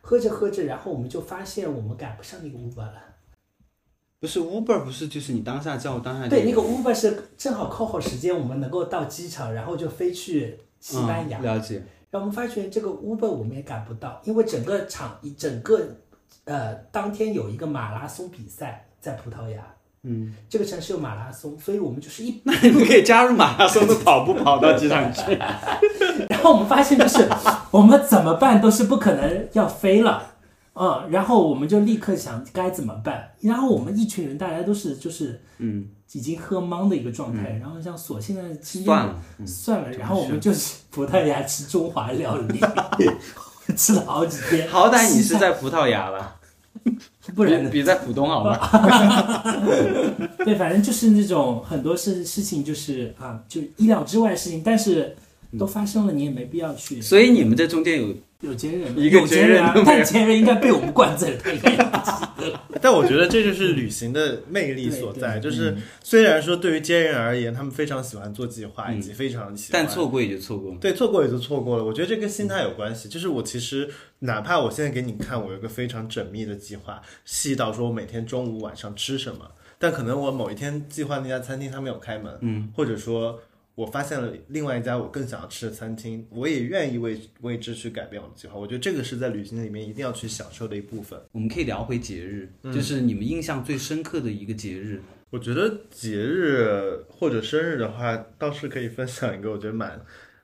[0.00, 3.02] 喝着喝着，然后我们就发现我们赶不上那个 Uber 了。
[4.18, 11.38] 不是 Uber，不是就是你当下叫当下对，那个 Uber 是正好扣好时间，我们能够到机场，然后就飞去西班牙。
[11.40, 11.82] 嗯了解。
[12.10, 15.80] 然后我们发觉这个 Uber 我们也赶不到，因为整个场一整个
[16.44, 25.32] 呃当天有一个马拉松比赛在葡萄牙，嗯，这个城市有马拉松，所以我们就是一， 那你们可以加入马拉松的跑步跑到机场去。
[26.30, 27.28] 然后我们发现就是
[27.70, 30.34] 我们怎么办都是不可能要飞了，
[30.74, 42.58] 嗯，然后我们就立刻想该怎么办，然后我们一群人大家都是就是嗯，已经喝懵的一个状态，然后像索性的今天算了，嗯算了，然后我们就去葡萄牙吃中华料理，
[43.76, 46.36] 吃了好几天，好歹你是在葡萄牙了，
[47.36, 48.56] 不然呢比比在浦东好吗？
[50.44, 55.14] 对，反正就是那种很多事事情，就是啊，就意料之外的事情，但是
[55.58, 57.00] 都发生了，你也没必要去。
[57.00, 62.60] 所以你们这中间有有坚韧，有坚韧但坚韧应该被我们灌醉了。
[62.80, 70.78] 但我觉得这就是旅行的魅力所在，就是虽然说对于坚韧而言，他们非常喜欢做计划，嗯以及非常喜欢，但错过也就错过了。
[70.80, 71.84] 对错过也就错过了。
[71.84, 73.08] 我觉得这跟心态有关系。
[73.08, 83.40] 就是我其实哪怕我现在给你看，我有一个非常缜密的计划，细到说我每天中午晚上吃什么，但可能我某一天计划那家餐厅它没有开门，嗯，或者说。
[83.80, 88.54] 我发现了另外一家我更想要吃的餐厅，我也愿意为为之去改变我的计划。
[88.54, 91.18] 我觉得这个是在旅行里面一定要去享受的一部分。
[91.32, 95.00] 我们可以聊回节日，就是你们印象最深刻的一个节日。
[95.30, 99.98] 我觉得节日或者生日的话，倒是可以分享一个我觉得蛮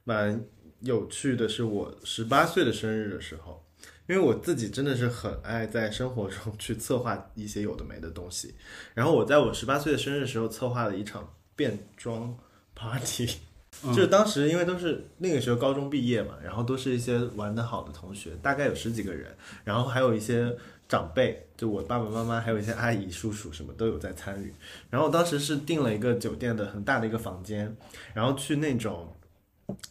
[0.05, 0.42] 蛮
[0.81, 3.62] 有趣的，是我十八岁的生日的时候，
[4.09, 8.55] 因为我自己真的是很爱在生活中去策划一些有的没的东西。
[8.94, 12.35] 然后我在我十八岁的生日的时候策划了一场变装
[12.77, 13.29] party，、
[13.83, 19.35] 嗯就是当时因为都是那个时候高中毕业嘛，然后都是一些玩得好的同学，大概有十几个人，
[19.65, 20.57] 然后还有一些
[20.89, 24.55] 长辈，就我爸爸妈妈，还有一些阿姨叔叔什么都有在参与。
[24.89, 27.77] 然后当时是订了一个酒店的很大的一个房间，
[28.15, 29.12] 然后去那种，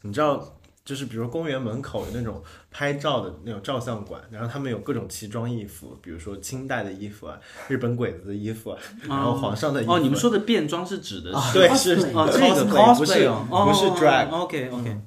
[0.01, 0.57] 你知道。
[0.85, 9.97] 就是比如说公园门口有那种拍照的那种照相馆，然后他们有各种奇装异服，比如说清代的衣服啊，日本鬼子的衣服啊，然后皇上的衣服啊。
[9.97, 14.97] 哦，你们说的变装是指的是对是哦，这个 cosplay，不是哦不是哦 drag，OK OK，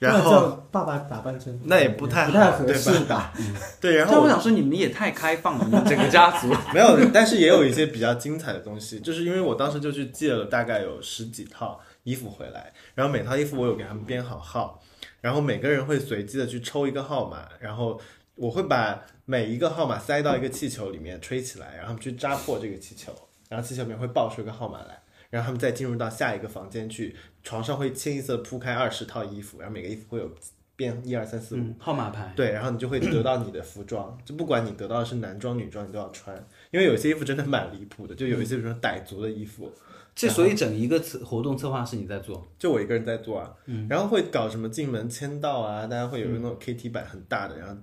[0.00, 3.32] 然后爸爸打扮成那也不太不太对合适吧？
[3.80, 6.48] 对，然后我想说，你们也太开放了，你们整个家族。
[6.74, 14.80] 没有，但是也有一些比较精彩的东西，就是因为我当时就去借了大概有十几套衣服回来，然后每套衣服我有给他们编好号，
[15.22, 17.98] 然后每个人会随机的去抽一个号码，然后
[18.34, 23.10] 我会把每一个号码塞到一个气球里面吹起来，然后他们去扎破这个气球，
[23.48, 25.00] 然后气球里面会爆出一个号码来。
[25.30, 30.30] 然后他们再进入到下一个房间去，床上会清一色铺开二十套衣服，然后每个衣服会有
[30.76, 32.30] 编一二三四五嗯，号码牌。
[32.36, 36.36] 对，然后你就会得到你的服装，就不管你得到的是男装女装，你都要穿，
[36.70, 39.72] 因为有些衣服真的蛮离谱的，就有一些比如说傣族的衣服，
[40.14, 42.46] 这所以整一个策活动策划是你在做。
[42.58, 43.86] 就我一个人在做啊，嗯。
[43.88, 47.74] 然后会搞什么进门签到啊，大家会有那种 KT 板很大的，然后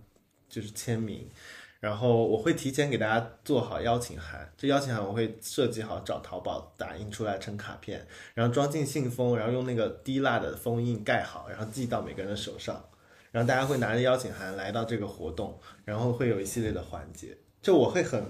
[0.48, 1.28] 就是签名，
[1.80, 12.84] 然后我会提前给大家做好邀请函，这邀请函我会设计好，找淘宝打印出来成卡片，然后装进信封，然后用那个滴蜡的封印盖好，然后寄到每个人的手上，
[13.32, 18.24] 然后大家会拿着邀请函来到这个活动，然后会有一系列的环节，就我会很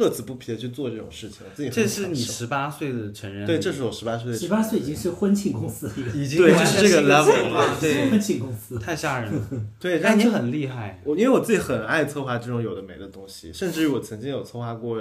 [0.00, 8.78] 乐此不疲的去做这种事情，自己这是你十八岁的成人，对，这是我十八岁的十八岁已经是婚庆公司了，已经对完全就是这个 level 了对，婚庆公司。
[8.80, 9.48] 太吓人了。
[9.78, 11.00] 对，哎，但你很厉害。
[11.04, 14.98] 我因为我自己很爱策划这种有的没的东西，甚至于我曾经有策划过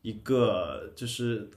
[0.00, 1.50] 一个就是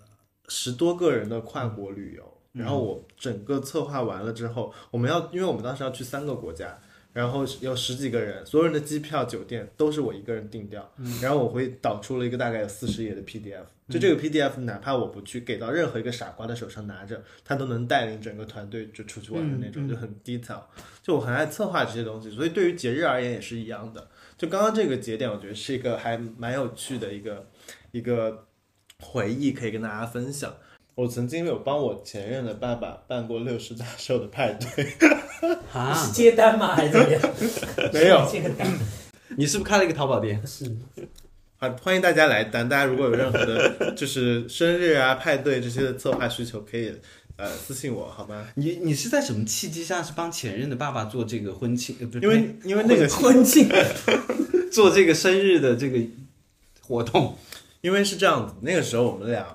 [0.49, 6.77] 十多个人的跨国旅游，然后我整个策划完了之后，我们要因为我们当时要去三个国家。
[7.13, 10.91] 然后有十几个人，所有人的机票、酒店都是我一个人订掉。
[11.21, 20.61] 然后我会导出了一个大概有四十页的 PDF，就这个 PDF，哪怕我不去给到任何一个傻瓜的手上拿着，他都能带领整个团队就出去玩的那种，就很 detail。
[21.03, 24.09] 就我很爱策划这些东西，所以对于节日而言也是一样的。
[24.35, 27.47] 就刚刚这个节点，我觉得是一个还蛮有趣的一个
[27.91, 28.47] 一个
[28.99, 30.51] 回忆，可以跟大家分享。
[30.95, 34.93] 我曾经有帮我前任的爸爸办过六十大寿的派对，
[35.73, 36.75] 啊 是，接单吗？
[36.75, 37.21] 还是怎么样？
[37.91, 38.67] 没有 接单
[39.35, 40.39] 你是不是开了一个淘宝店？
[40.45, 40.71] 是
[41.57, 42.69] 好，欢迎大家来单。
[42.69, 46.93] 大家如果有任何的，就是生日啊、派对这些的策划需求，可以
[47.37, 48.47] 呃私信我，好吗？
[48.53, 51.95] 你你是在什么契机下是帮前任的爸爸做这个婚庆？
[52.01, 53.67] 呃，不是因为因为那个婚庆，
[54.71, 55.97] 做这个生日的这个
[56.81, 57.35] 活动。
[57.81, 59.45] 因为是这样子，那个时候我们俩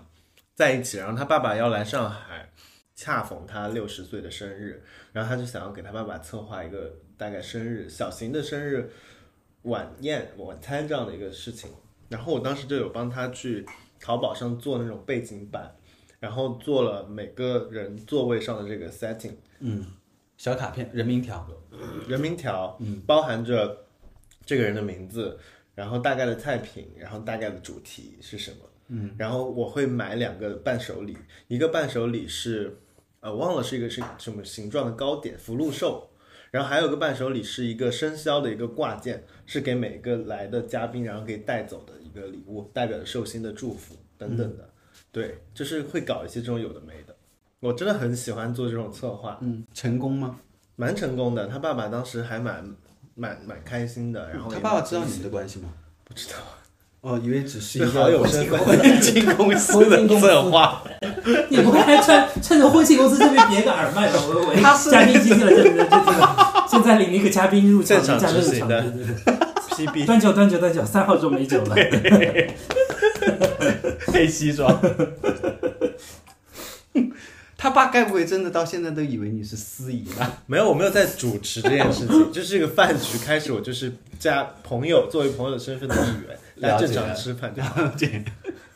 [0.59, 2.51] 在一起，然后他爸爸要来上海，
[2.97, 8.91] 恰逢他六十岁的生日，然后他就想要给他爸爸策划一个大概生日小型的生日
[9.63, 11.71] 晚宴晚餐这样的一个事情。
[12.09, 13.65] 然后我当时就有帮他去
[14.01, 15.73] 淘宝上做那种背景板，
[16.19, 19.87] 然后做了每个人座位上的这个 setting，嗯，
[20.37, 21.49] 小卡片、人名条。
[22.09, 23.87] 人名条，嗯，包含着
[24.45, 25.39] 这个人的名字，
[25.77, 28.57] 然后大概的菜品，然后大概的主题是什么，
[28.89, 32.79] 嗯，然后我会买两个伴手礼，一个伴手礼是，
[33.21, 36.11] 呃，忘了是一个是什么形状的糕点，福禄寿，
[36.51, 44.71] 然后还有个伴手礼是一个生肖的一个挂件，是给每个来的嘉宾然后可以带走的一个礼物，代表着寿星的祝福等等的，
[45.13, 47.15] 对，就是会搞一些这种有的没的，
[47.61, 50.41] 我真的很喜欢做这种策划，嗯，成功吗？
[50.77, 52.75] 蛮成功的，他爸爸当时还蛮
[53.15, 55.75] 蛮蛮开心的，然后他爸爸知道你们的关系吗？
[56.05, 56.37] 不知道，
[57.09, 60.83] 哦，以为只是一是个好友身份，婚庆 公司的策划。
[61.49, 64.19] 你不会还穿趁着婚庆公司这边别个耳麦吧？
[64.29, 69.15] 我我 他是嘉宾进去了，这这这现在领一个嘉宾入场，现场加入场，执行的对对对。
[69.87, 71.77] PB 端酒端酒端酒，三号桌没酒了。
[74.09, 74.79] 配西装。
[77.59, 80.43] 他爸该不会真的到现在都以为你是司仪吧？
[80.47, 87.83] 没有，我没有在主持这件事情， 就是这个饭局开始，我就是加朋友作为朋友的身份的一员，来了解正常吃饭就好。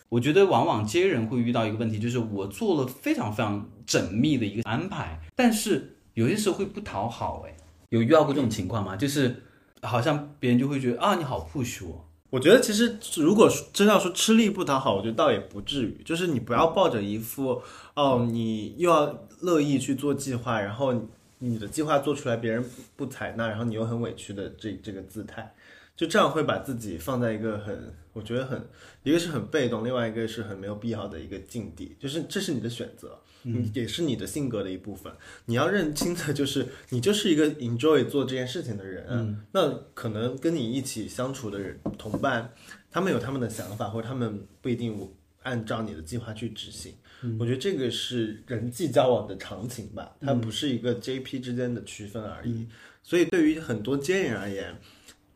[0.09, 7.45] 我觉得往往接人会遇到一个问题，就是我做了非常非常缜密的一个安排，但是有些时候会不讨好。
[7.47, 7.55] 哎，
[7.91, 8.97] 有遇到过这种情况吗？
[8.97, 9.45] 就是
[9.81, 12.05] 好像别人就会觉得啊，你好 push 我。
[12.33, 17.61] 我觉得其实如果真要说吃力不讨好，我觉得倒也不至于，就是你不要抱着一副
[17.93, 20.95] 哦，你又要乐意去做计划，然后
[21.41, 22.65] 你的计划做出来别人
[22.97, 25.55] 不采纳，然后你又很委屈的这这个姿态，
[25.95, 28.67] 就这样会把自己放在一个很，我觉得很
[29.03, 33.19] 一个是很被动，另外一个是很没有必要的一个境地，就是这是你的选择。
[33.43, 35.13] 你也是你的性格的一部分。
[35.47, 42.53] 你要认清的就是你就是一个 enjoy 做这件事情的人，嗯，那可能跟你一起相处的人同伴，
[42.91, 44.97] 他们有他们的想法，或者他们不一定
[45.43, 46.95] 按照你的计划去执行。
[47.39, 52.67] 我觉得这个是人际交往的常情吧，它不是一个 JP 之间的区分而已。
[53.05, 54.77] 所以对于很多接人而言，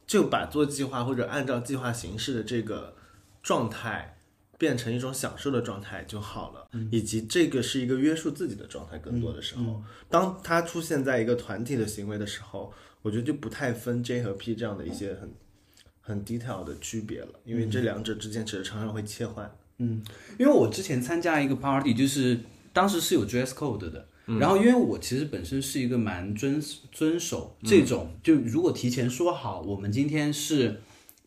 [0.04, 2.96] 就把做计划或者按照计划行事的这个
[3.40, 4.15] 状态
[4.58, 8.98] 变成一种享受的状态就好了，以及这个是一个约束自己的状态。
[8.98, 15.32] 更多的时候，当它出现在一个团体的行为的时候，我觉得就不太分 J 和 P 这样的一些很
[16.00, 19.54] 很 detail 的区别了，因为这两者之间其实常常会切换。
[19.78, 20.02] 嗯，
[20.38, 22.40] 因为我之前参加一个 party，就是
[22.72, 26.58] 当时是有 dress code 的，然后因为我其实本身是一个蛮遵
[26.90, 30.80] 遵守这种，就如果提前说好，我们今天是，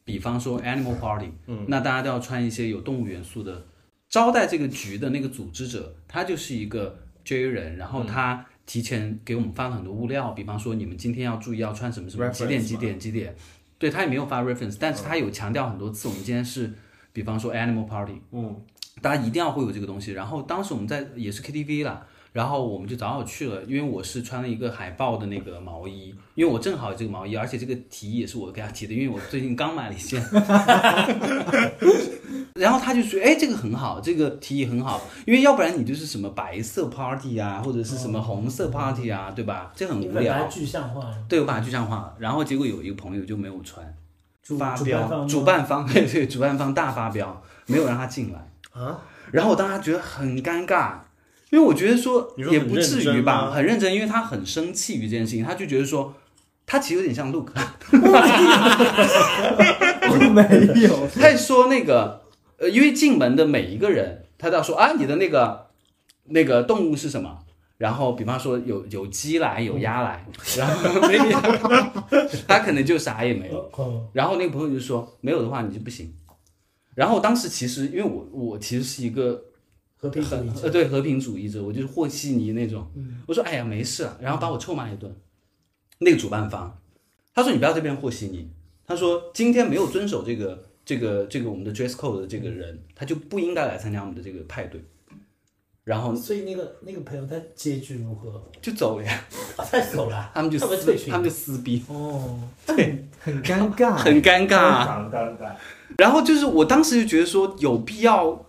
[0.09, 3.65] 比方说 animal party，嗯，那大家都要穿一些有动物元素的，
[4.09, 13.35] 招待这个局的那个组织者，他就是一个 J 人，然后他提前给我们发了很多物料，比方说你们今天要注意要穿什么什么，几点几点几点，
[13.77, 16.73] 对他也没有发 reference，但是他有强调很多次，我们今天是。
[17.11, 18.55] 比方说 Animal Party，嗯，
[19.01, 20.11] 大家一定要会有这个东西。
[20.11, 30.23] 然后当时我们在也是 KTV 了，然后我们就早早去了，因为我是穿了一个海豹的那个毛衣，因为我正好有这个毛衣，而且这个提议也是我给他提的，因为我最近刚买了一件。
[32.55, 39.71] 然后他就说：“哎，这个很好，这个提议很好，因为要不然你就是什么白色 Party 啊，或者是什么红色 Party 啊，对吧？
[39.75, 41.09] 这很无聊。”具象化。
[41.29, 42.15] 对，我把它具象化了。
[42.19, 43.95] 然后结果有一个朋友就没有穿。
[44.57, 48.99] 发飙，主办方 对对，主办方大发飙，没有让他进来啊。
[49.31, 50.93] 然后我当时觉得很尴尬，
[51.51, 56.13] 因为我觉得说也不至于吧，很认真，因为他很生气于这件事情，他就觉得说
[56.65, 57.51] 他其实有点像 Look，
[60.31, 62.21] 没有，他说那个
[62.57, 65.67] 呃，因为进门的每一个人，他都要说啊，你的那个
[66.25, 67.39] 那个动物是什么？
[67.79, 70.25] 然后，比方说有有鸡来，有鸭来，
[70.57, 71.39] 然后没有，
[72.45, 73.71] 他可能就啥也没有。
[74.11, 76.13] 然后那个朋友就说，没有的话你就不行。
[76.93, 79.41] 然后当时其实因为我我其实是一个
[79.99, 82.89] 和平主义者，呃对和平主义者，我就是和稀泥那种。
[83.27, 85.13] 我说哎呀没事，然后把我臭骂一顿。
[85.99, 86.79] 那个主办方
[87.33, 88.49] 他说你不要这边和稀泥，
[88.85, 94.81] 他说今天没有遵守这个这个这个我们的 dress code 的这个人，他就不应该来参加我们的这个派对。
[95.83, 98.43] 然后，所以那个那个朋友他结局如何？
[98.61, 99.25] 就走了呀，
[99.57, 101.83] 他走了，他们就撕，他们就撕逼。
[101.87, 105.55] 哦，对，很尴尬，很尴尬，非常尴尬。
[105.97, 108.45] 然后就是我当时就觉得说，有必要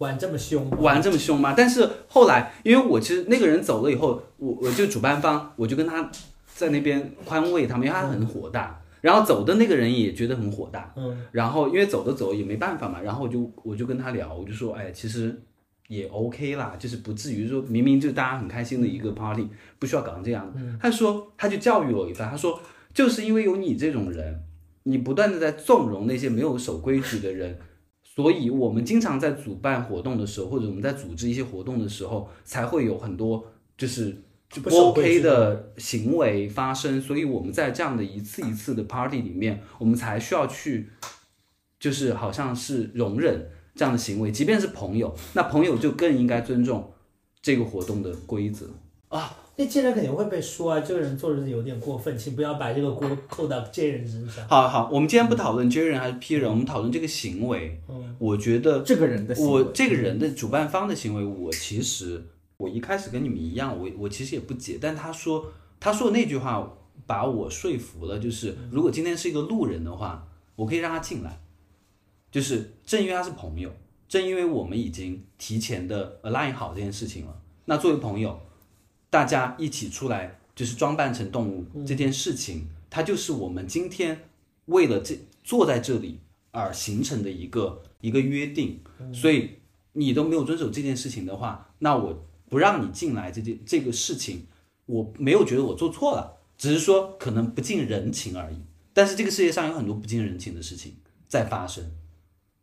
[0.00, 1.54] 玩这么凶，玩这么凶吗？
[1.56, 6.10] 但是后来，因为我其实那个人走了以后，我我就主办方，我就跟他
[6.54, 8.82] 在那边宽慰他们，因为他很火大。
[9.00, 11.24] 然后走的那个人也觉得很火大，嗯。
[11.32, 15.40] 然后因为走的走也没办法嘛，然后我就我就跟他聊，我就说，哎，其实。
[15.90, 19.48] 也 OK 啦，就是不至于说明明就大家很开心的一个 party，
[19.80, 20.48] 不需要搞成这样。
[20.80, 22.60] 他说，他就教育我一番，他说，
[22.94, 24.40] 就是因为有你这种人，
[24.84, 27.58] 你不断的在纵容那些没有守规矩的人，
[28.14, 33.44] 所以我们经常在主办活动的时候，或者我们在组织一些活动的时候，才会有很多
[33.78, 34.22] 就是
[34.62, 37.00] 不 OK 的行为发生。
[37.00, 40.90] 所以我们在这样的一次一次的 party 里面，我们才需要去，
[41.78, 43.50] 就是好像是容忍。
[43.72, 46.92] 这样的行为，即便是朋友，那朋友就更应该尊重
[47.40, 48.66] 这个活动的规则
[49.08, 49.34] 啊。
[49.56, 54.46] 那这人肯定会被说啊，这个人做的有点过分，请不要把这个锅扣到这人身上。
[54.48, 57.78] 好好，我们今天不讨论 J 人还是 P 人，我们讨论这个行为。
[57.88, 62.24] 嗯，我觉得这个人的我这个人的主办方的行为，我其实
[62.56, 66.76] 我一开始跟你们一样，我我其实也不解，但他说他说的那句话
[67.06, 70.26] 把我说服了，就是如果今天是一个路人的话，
[70.56, 71.40] 我可以让他进来。
[72.30, 73.68] 就是正因为他是朋友，
[74.08, 78.40] 正因为我们已经提前的 align 好这件事情了，那作为朋友，
[79.10, 84.28] 大家一起出来就是装扮成动物这件事情，它就是我们今天
[84.66, 86.20] 为了这坐在这里
[86.52, 88.80] 而形成的一个一个约定。
[89.12, 89.50] 所以
[89.92, 94.46] 你都没有遵守这件事情的话，那我不让你进来这件这个事情，
[94.86, 98.56] 我没有觉得我做错了，只是说可能不近人情而已。
[98.92, 100.94] 但是这个世界上有很多不近人情的事情
[101.26, 101.90] 在发生。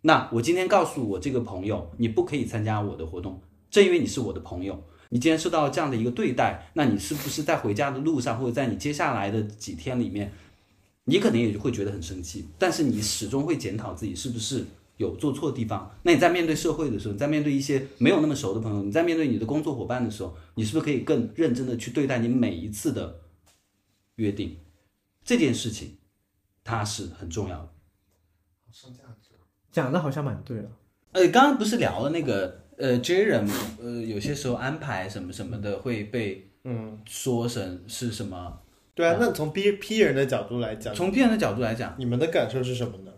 [0.01, 10.31] 那我今天告诉我这个朋友，你不可以参加我的活动，正因为你是我的朋友，你今天受到了这样的一个对待，那你是不是在回家的路上，或者在你接下来的几天里面，
[11.05, 14.65] 你可能也会觉得很生气，但是你始终会检讨自己是不是
[14.97, 15.89] 有做错地方。
[16.03, 23.21] 那你在面对社会的时候，你在面对一些没有那么熟的朋友，你在面对你的工作伙伴的时候，你是不是可以更认真的去对待你每一次的
[24.15, 24.57] 约定？
[25.23, 25.97] 这件事情，
[26.63, 27.69] 它是很重要的。
[29.71, 30.71] 讲的好像蛮对的。
[31.11, 33.47] 呃，刚刚不是聊了那个呃 J 人
[33.81, 38.61] 呃有些时候安排什么什么的会被嗯，说成是什么？
[38.93, 43.11] 对啊，那从 B P 人的角度来讲，从 P 人的角度来讲，你们的感受是什么呢？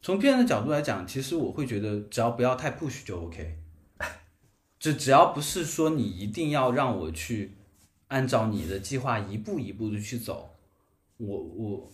[0.00, 3.58] 从 P 人的角度来讲，其实我会觉得只要不要太 push 就 OK，
[4.78, 7.52] 就只要不是说你一定要让我去
[8.08, 10.50] 按照你的计划一步一步的去走，
[11.16, 11.90] 我我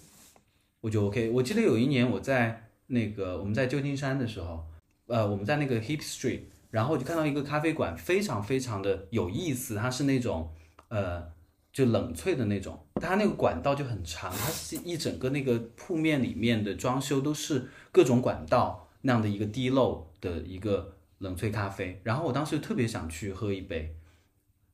[0.83, 1.31] 我就 OK。
[1.31, 4.65] 我记得有一年我在那个我们在旧金山的时候，
[5.07, 6.41] 呃，我们在那个 Hip Street，
[6.73, 10.51] 然后我就看到一个咖啡馆，非常非常的有意思，它是那种
[10.89, 11.31] 呃
[11.71, 23.95] 就冷萃的那种，它那个管道就很长，它是一整个那个铺面里面的装修都是各种管道那样的一个滴漏的一个冷萃咖啡，然后我当时特别想去喝一杯，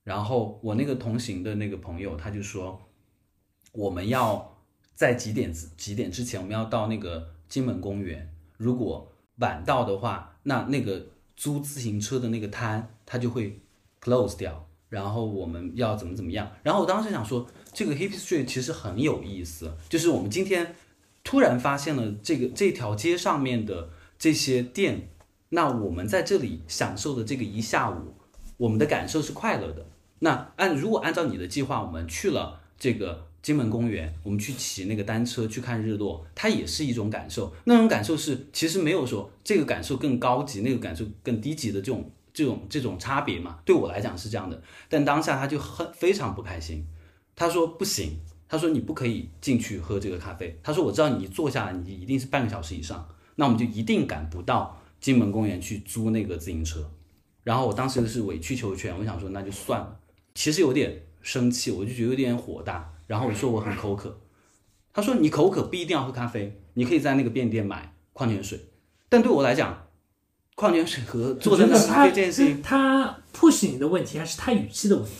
[0.05, 2.81] 然后我那个同行的那个朋友他就说，
[3.73, 4.57] 我们要
[4.95, 11.05] 在几点几点之前我们要到那个金门公园，如果晚到的话，那那个
[11.39, 13.61] 租自行车的那个摊它就会
[14.03, 16.51] close 掉，然后我们要怎么怎么样。
[16.63, 20.75] 然后我当时想说，这个 Hip Street 其实很有意思，就是我们今天
[21.23, 25.11] 突然发现了这个这条街上面的这些店，
[25.47, 28.15] 那我们在这里享受的这个一下午，
[28.57, 29.85] 我们的感受是快乐的。
[30.19, 37.53] 那按如果按照你的计划，我们去了这个金门公园，我们去骑那个单车去看日落，它也是一种感受。
[37.63, 43.59] 那种感受是其实没有说这个感受更高级，那个感受更低级的这种这种这种差别嘛。
[43.63, 46.85] 对我来讲是这样的，但当下他就很非常不开心，
[47.35, 56.91] 他说不行，他说你不可以进去喝这个咖啡，他说我知道你坐下来你一定是半个小时以上，那我们就一定赶不到金门公园去租那个自行车。
[57.43, 59.97] 然后我当时是委曲求全，我想说那就算了。
[60.35, 62.93] 其实有点生气，我就觉得有点火大。
[63.09, 64.19] 然后我说我很口渴，
[64.93, 68.67] 他说你口渴不一定要喝咖啡，你可以在那个便利店买矿泉水。
[69.09, 69.87] 但对我来讲，
[70.53, 75.11] 矿泉水和坐在那咖啡这件事情，他 push 你的问题，还是他语气的问题？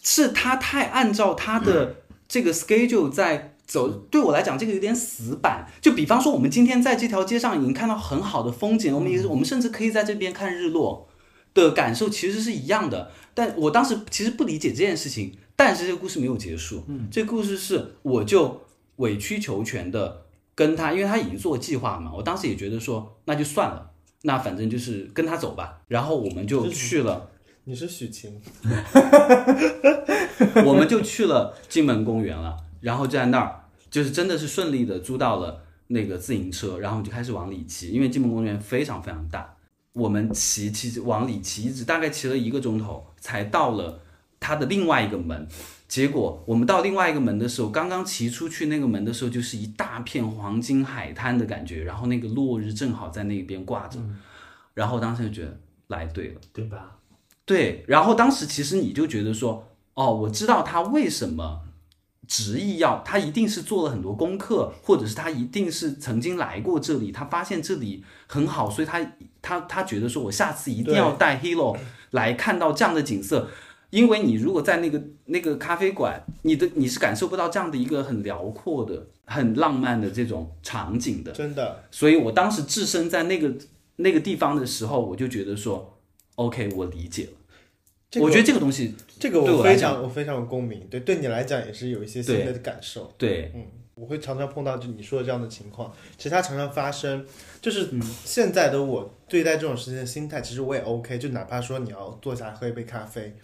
[0.00, 1.96] 是他太按照他的
[2.28, 3.90] 这个 schedule 在走。
[3.90, 5.66] 对我来讲，这个有点死板。
[5.80, 11.08] 就比方说，我们今天在这条街上已经看到很好的风景，我们也我们甚至可以在这边看日落
[11.52, 13.10] 的感受，其实是一样的。
[13.32, 16.84] 但我当时其实不理解这件事情，但是这个故事没有结束。
[16.88, 18.62] 嗯，这个故事是我就
[18.96, 23.90] 委曲求全的跟他，因为他已经做计划嘛，我当时也觉得说那就算了，
[24.22, 25.80] 那反正就是跟他走吧。
[25.88, 27.30] 然后我们就去了。
[27.66, 28.38] 你是许晴，
[30.66, 39.56] 我们就去了金门公园了，然后就在那儿，就是真的是顺利的租到了那个自行车，然后就开始往里骑，因为金门公园非常非常大，
[39.94, 43.98] 我们骑骑往里骑，一直大概骑了一个钟头，才到了
[44.44, 45.48] 它的另外一个门。
[45.88, 53.98] 结果我们到另外一个门的时候，刚刚骑出去那个门的时候，就是一大片黄金海滩的感觉，然后那个落日正好在那边挂着，
[54.74, 56.40] 然后当时就觉得来对了。
[56.52, 56.98] 对吧？
[57.46, 61.60] 对，然后当时其实你就觉得说，哦，我知道他为什么
[62.26, 68.98] 执意要，他一定是做了很多功课，或者是他一定是曾经来过这里，他发现这里很好，所以他
[69.42, 71.76] 他他觉得说我下次一定要带 Hero
[72.12, 73.48] 来看到这样的景色，
[73.90, 83.54] 因为你如果在那个那个咖啡馆，你的你是感受不到这样的一个很辽阔的、很浪漫的这种场景的，真的，所以我当时置身在那个
[83.96, 85.98] 那个地方的时候，我就觉得说
[86.34, 87.32] ，OK，我理解了。
[88.10, 93.12] 这个我觉得这个东西这个对我来我非常我非常有共鸣，对，对你来讲也是有一些新的感受。
[93.18, 93.64] 对，嗯，
[93.96, 97.26] 我会常常碰到就你说的这样的情况，其实它常常发生。
[97.60, 97.88] 就是
[98.24, 103.34] 现在的我对待这种事情的心态，其实我也 OK，就哪怕说你要坐下来喝一杯咖啡，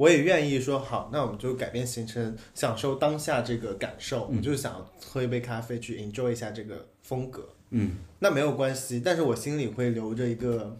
[0.00, 7.46] 我也愿意说好，那我们就改变行程，享受当下这个感受，我就想喝一杯咖啡去 enjoy 一下这个风格。
[7.68, 10.74] 嗯，那没有关系，但是我心里会留着一个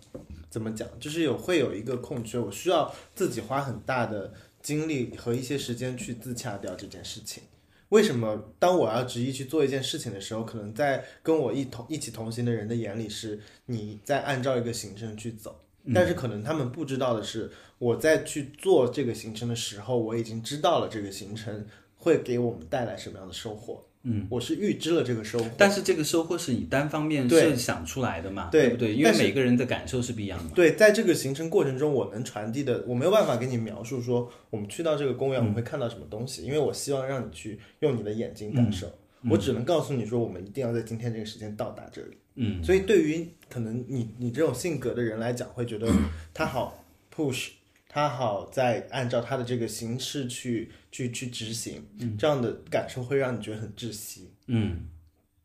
[0.49, 7.43] 怎么讲，就是有会有一个空缺，我需要自己花很大的精力和一些时间去自洽掉这件事情。
[7.91, 15.61] 为什么当我要执意去做一件事情的时候，可能在跟我一同一起同行的人的眼里是你在按照一个行程去走，
[15.95, 17.51] 但是可能他们不知道的是，
[17.81, 21.65] 我在去做这个行程的时候，我已经知道了这个行程
[21.97, 23.83] 会给我们带来什么样的收获。
[24.03, 28.95] 嗯，我是预知了这个收获，但是这个收获是你单方面对设想出来的嘛，对不对？
[28.95, 30.51] 因为每个人的感受是不一样的嘛。
[30.55, 38.87] 对，在这个行程过程中，我能传递的，我没有办法给你描述说我们去到这个公园我们会看到什么东西，因为我希望让你去用你的眼睛感受。
[39.31, 42.17] 我只能告诉你说，我们一定要在今天这个时间到达这里。
[42.37, 45.87] 嗯，所以对于可能你你这种性格的人来讲，会觉得
[46.33, 46.83] 他好
[47.15, 47.49] push，
[47.93, 51.85] 他好在按照他的这个形式去去去执行，
[52.17, 54.31] 这样的感受会让你觉得很窒息。
[54.47, 54.87] 嗯，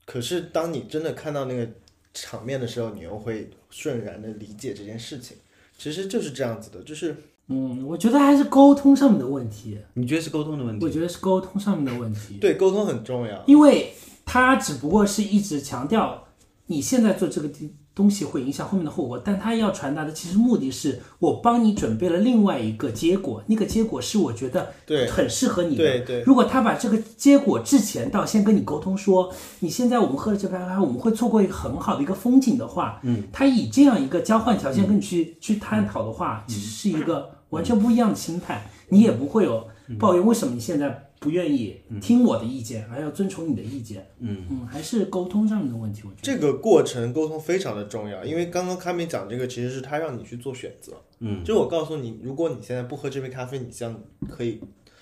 [0.05, 1.67] 可是当你真的看到那个
[2.13, 5.35] 场面的时候，你又会顺然的理解这件事情。
[5.75, 7.17] 其实就是这样子的，就是
[7.47, 10.85] 嗯，我觉得还是沟通上面的问题，你觉得是沟通的问题？
[10.85, 12.37] 我觉得是沟通上面的问题。
[12.39, 13.43] 对沟通很重要。
[13.47, 13.91] 因为
[14.23, 16.27] 他只不过是一直强调
[16.67, 25.83] 你现在做这个地东西会影响后面的后果，但他要传达的其实目的是我帮你准备了另外一个结果，那个结果是我觉得对很适合你的。
[25.83, 26.21] 对对。
[26.23, 39.65] 如果他把这个结果之前到先跟你沟通说，你现在我们喝了这杯咖啡，我们会错过一个很好的一个风景的话，嗯，他以这样一个交换条件跟你去、去探讨的话，其实是一个完全不一样的心态，你也不会有
[39.97, 44.45] 抱怨为什么你现在不愿意听我的意见，还要遵从你的意见，嗯。
[44.49, 46.21] 嗯，还是沟通上面的问题，我觉得。
[46.21, 53.99] 这个过程沟通非常的重要，因为刚刚卡米讲这个其实是他让你去做选择，嗯，就我告诉你，如果你现在不喝这杯咖啡，你将
[54.29, 54.61] 可以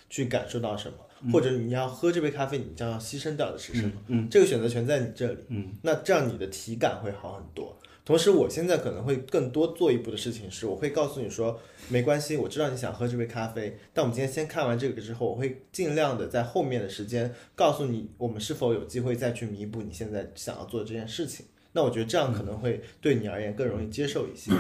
[0.09, 7.78] 去感受到什么，或者你要喝这杯咖啡，你将要牺牲掉的是什么，嗯，这个选择权在你这里，嗯，那这样你的体感会好很多。
[8.06, 21.45] 同时，我现在可能会更多做一步的事情是，我会告诉你说，没关系，我知道你想喝这杯咖啡，但我们今天先看完这个之后，我会尽量的在后面的时间告诉你，我们是否有机会再去弥补你现在想要做的这件事情。
[21.72, 24.51] 那我觉得这样可能会对你而言更容易接受一些。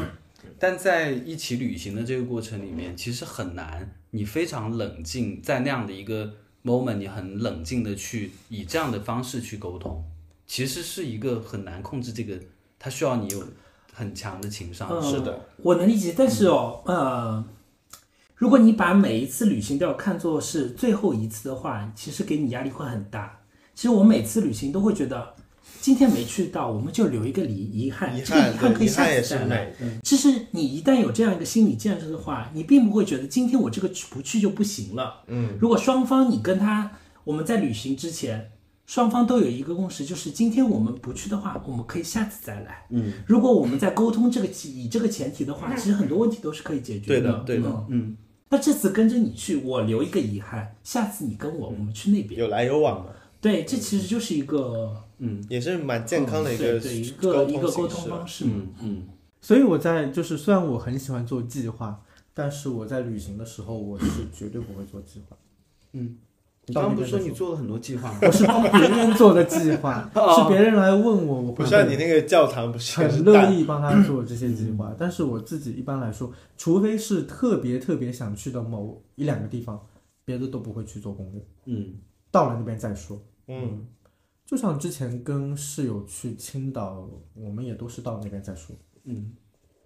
[0.57, 6.33] 但在一起旅行的这个过程里面，其实很难，你非常冷静，在那样的一个
[6.63, 10.03] moment，你很冷静的去以这样的方式去沟通，
[10.47, 12.37] 其实是一个很难控制这个，
[12.83, 13.41] 它需要你有
[13.93, 14.89] 很强的情商。
[14.91, 17.41] 嗯是的，我能理解，但是哦，呃，
[18.35, 23.39] 如果你把每一次旅行都要看作是最后一次的话，其实给你压力会很大。
[23.73, 25.33] 其实我每次旅行都会觉得，
[25.79, 29.73] 今天没去到，我们就留一个遗遗憾，遗这个憾遗憾可以下次再来。
[29.79, 29.99] 美。
[30.03, 35.23] 其实你一旦有这样一个心理建设的话，你并不会觉得今天我这个去不去就不行了。
[35.27, 36.91] 嗯，如果双方你跟他
[37.23, 38.51] 我们在旅行之前，
[38.85, 42.85] 双方都有一个共识，就是今天我们不去的话，我们可以下次再来。
[42.89, 47.85] 嗯，如果我们在沟通这个以这个前提的话，其实很多问题都是可以解决对的对的嗯。
[47.89, 48.17] 嗯，
[48.49, 52.39] 那这次跟着你去，我留一个遗憾，下次你跟我，我们去那边。
[52.39, 58.45] 有来有往嘛，对，这其实就是一个嗯也是蛮健康的一个对对一个沟一个沟通方式。
[58.45, 59.03] 嗯嗯，
[59.39, 62.01] 所以我在就是虽然我很喜欢做计划，
[62.33, 65.37] 但是我在旅行的时候我是绝对不会做计划。
[65.93, 66.17] 嗯，
[66.65, 68.19] 你刚刚不是说你做了很多计划吗？
[68.23, 74.95] 我是帮别人做的计划， 是别人来问我，我会不像你那个教堂不是很乐意帮他做这些计划。
[74.97, 79.85] 但是我自己一般来说，除非是特别特别想去的某一两个地方，
[80.23, 81.95] 别的都不会去做攻略，嗯
[82.31, 83.21] 到了那边再说。
[83.47, 83.85] 嗯，
[84.45, 89.33] 就像之前跟室友去青岛，我们也都是到那边再说，嗯。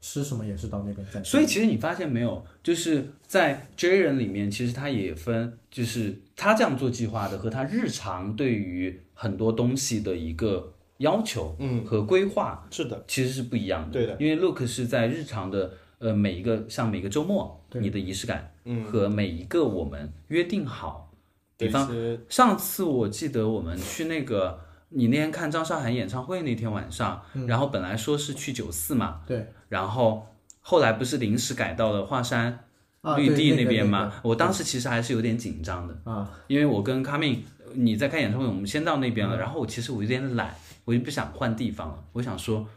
[0.01, 1.23] 吃什么也是到那边再说。
[1.23, 11.83] 所以其实你发现没有，就是在 J 人里面，其实他也分，就是他这样做计划的和他日常对于很多东西的一个要求，嗯。
[11.85, 13.93] 和规划是的，其实是不一样的。
[13.93, 14.15] 对的。
[14.19, 17.81] 因为 Look 是在日常的呃每一个像每个周末对。
[17.81, 18.83] 你的仪式感，嗯。
[18.85, 21.11] 和每一个我们约定好，
[21.57, 21.89] 比方
[22.29, 30.27] 上次我记得我们去那个你那天看张韶涵演唱会那天晚上，然后本来说是去九四嘛，对然后
[30.61, 32.59] 后来不是临时改到了华山
[33.01, 34.07] 啊，绿地那边嘛？
[34.07, 37.43] 个我当时其实还是有点紧张的，啊，因为我跟卡敏
[37.73, 40.55] 你在开演唱会，我们先到那嗯边了，然后我其实我有点懒，
[40.85, 42.67] 我就不想换地方了，我想说，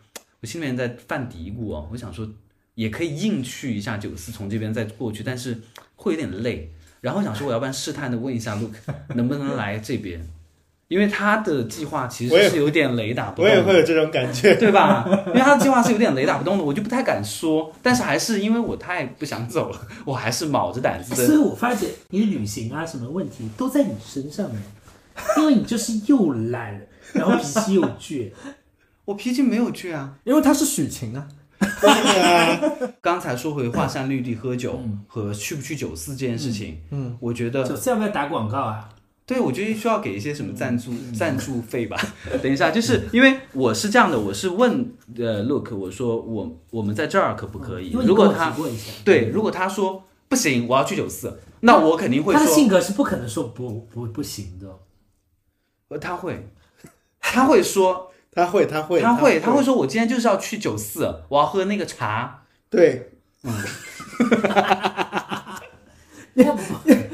[0.40, 2.28] 我心里面在犯嘀咕哦，我想说
[2.74, 5.60] 也可以硬去一下九四，从这边再过去，但是
[5.96, 6.72] 会有点累。
[7.00, 8.74] 然后想说，我要不然试探的问一下 Look
[9.16, 10.22] 能不能来这边，
[10.90, 13.56] 因为他的计划其我也实是有点雷打不动我的。
[13.56, 14.54] 也会有这种感觉。
[14.58, 15.04] 对吧？
[15.28, 17.72] 因为他的计划是有点雷打不动的，我就不太敢说。
[17.80, 21.32] 但是还是因为我太不想走了，我还是卯着胆子所。
[21.32, 24.60] 以我发现你旅行啊什么问题都在你身上呢，
[25.36, 28.32] 因为你就是又懒，然后脾气又倔。
[29.06, 30.12] 我脾气没有倔啊。
[30.24, 31.24] 因为他是许晴啊，
[33.00, 38.88] 刚才说回华山绿地喝酒和去不去九四这件事情，嗯，我觉得九四要不要打广告啊？
[39.30, 41.96] 对，我觉得需要给一些什么赞助赞助费吧。
[42.42, 47.92] 等一下，就是因为我是这样的，我是问呃 Look，我说我我们在这儿可不可以？
[47.92, 48.52] 如果他
[49.04, 54.66] 对，如果他说不行，我要去九四，那我肯定会说他的性格是不可能说不不不行的。
[55.90, 56.48] 呃，他会，
[57.20, 62.42] 他会说， 他会，他会，他会，他会说，我今天就是要去九四，我要喝那个茶。
[62.68, 63.12] 对，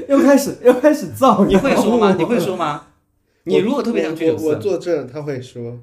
[0.11, 2.15] 又开始又开始造，你会说吗？
[2.17, 2.89] 你会说吗？
[3.45, 5.81] 你如果特别想去我我作证，他会说，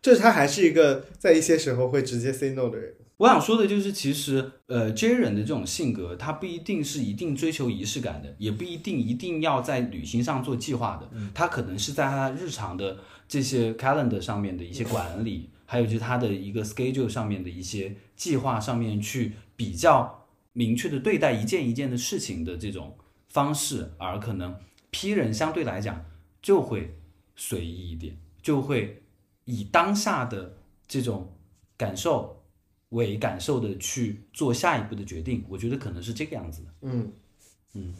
[0.00, 2.94] 就是他还是一个在一些时候会直接 say no 的人。
[3.18, 15.50] 我想说的就是，其实呃，J 人的这种性格，他不一定是一定追求仪式感的，也不一定一定要在旅行上做计划的，他可能是在他日常的这些 calendar 上面的一些管理。
[15.70, 20.17] 还有就是他的一个 schedule 上面的一些计划上面去比较
[20.58, 22.98] 明确的对待一件一件的事情的这种
[23.28, 24.56] 方式，而可能
[24.90, 26.04] P 人相对来讲
[26.42, 26.98] 就会
[27.36, 29.00] 随意一点，就会
[29.44, 30.56] 以当下的
[30.88, 31.32] 这种
[31.76, 32.42] 感受
[32.88, 35.44] 为感受的去做下一步的决定。
[35.48, 36.68] 我觉得可能是这个样子的。
[36.82, 37.12] 嗯
[37.74, 37.94] 嗯，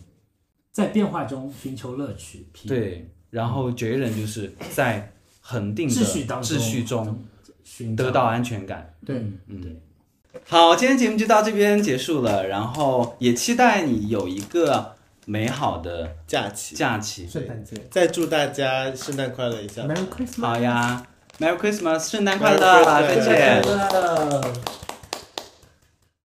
[0.72, 2.48] 在变化中寻求乐趣。
[2.52, 7.24] P 对，然后 J 人就是在恒定的秩序当中秩序中
[7.62, 8.92] 寻得到安全感。
[9.06, 9.80] 对，嗯对。
[10.46, 17.28] 好，今天节目就到这边结束了，然后也期待你有一个美好的假期，假期。
[17.28, 19.82] 圣诞节再祝大家圣诞快乐一下。
[19.82, 20.40] ，Merry Christmas。
[20.40, 21.02] 好呀
[21.38, 22.84] ，Merry Christmas，圣诞快乐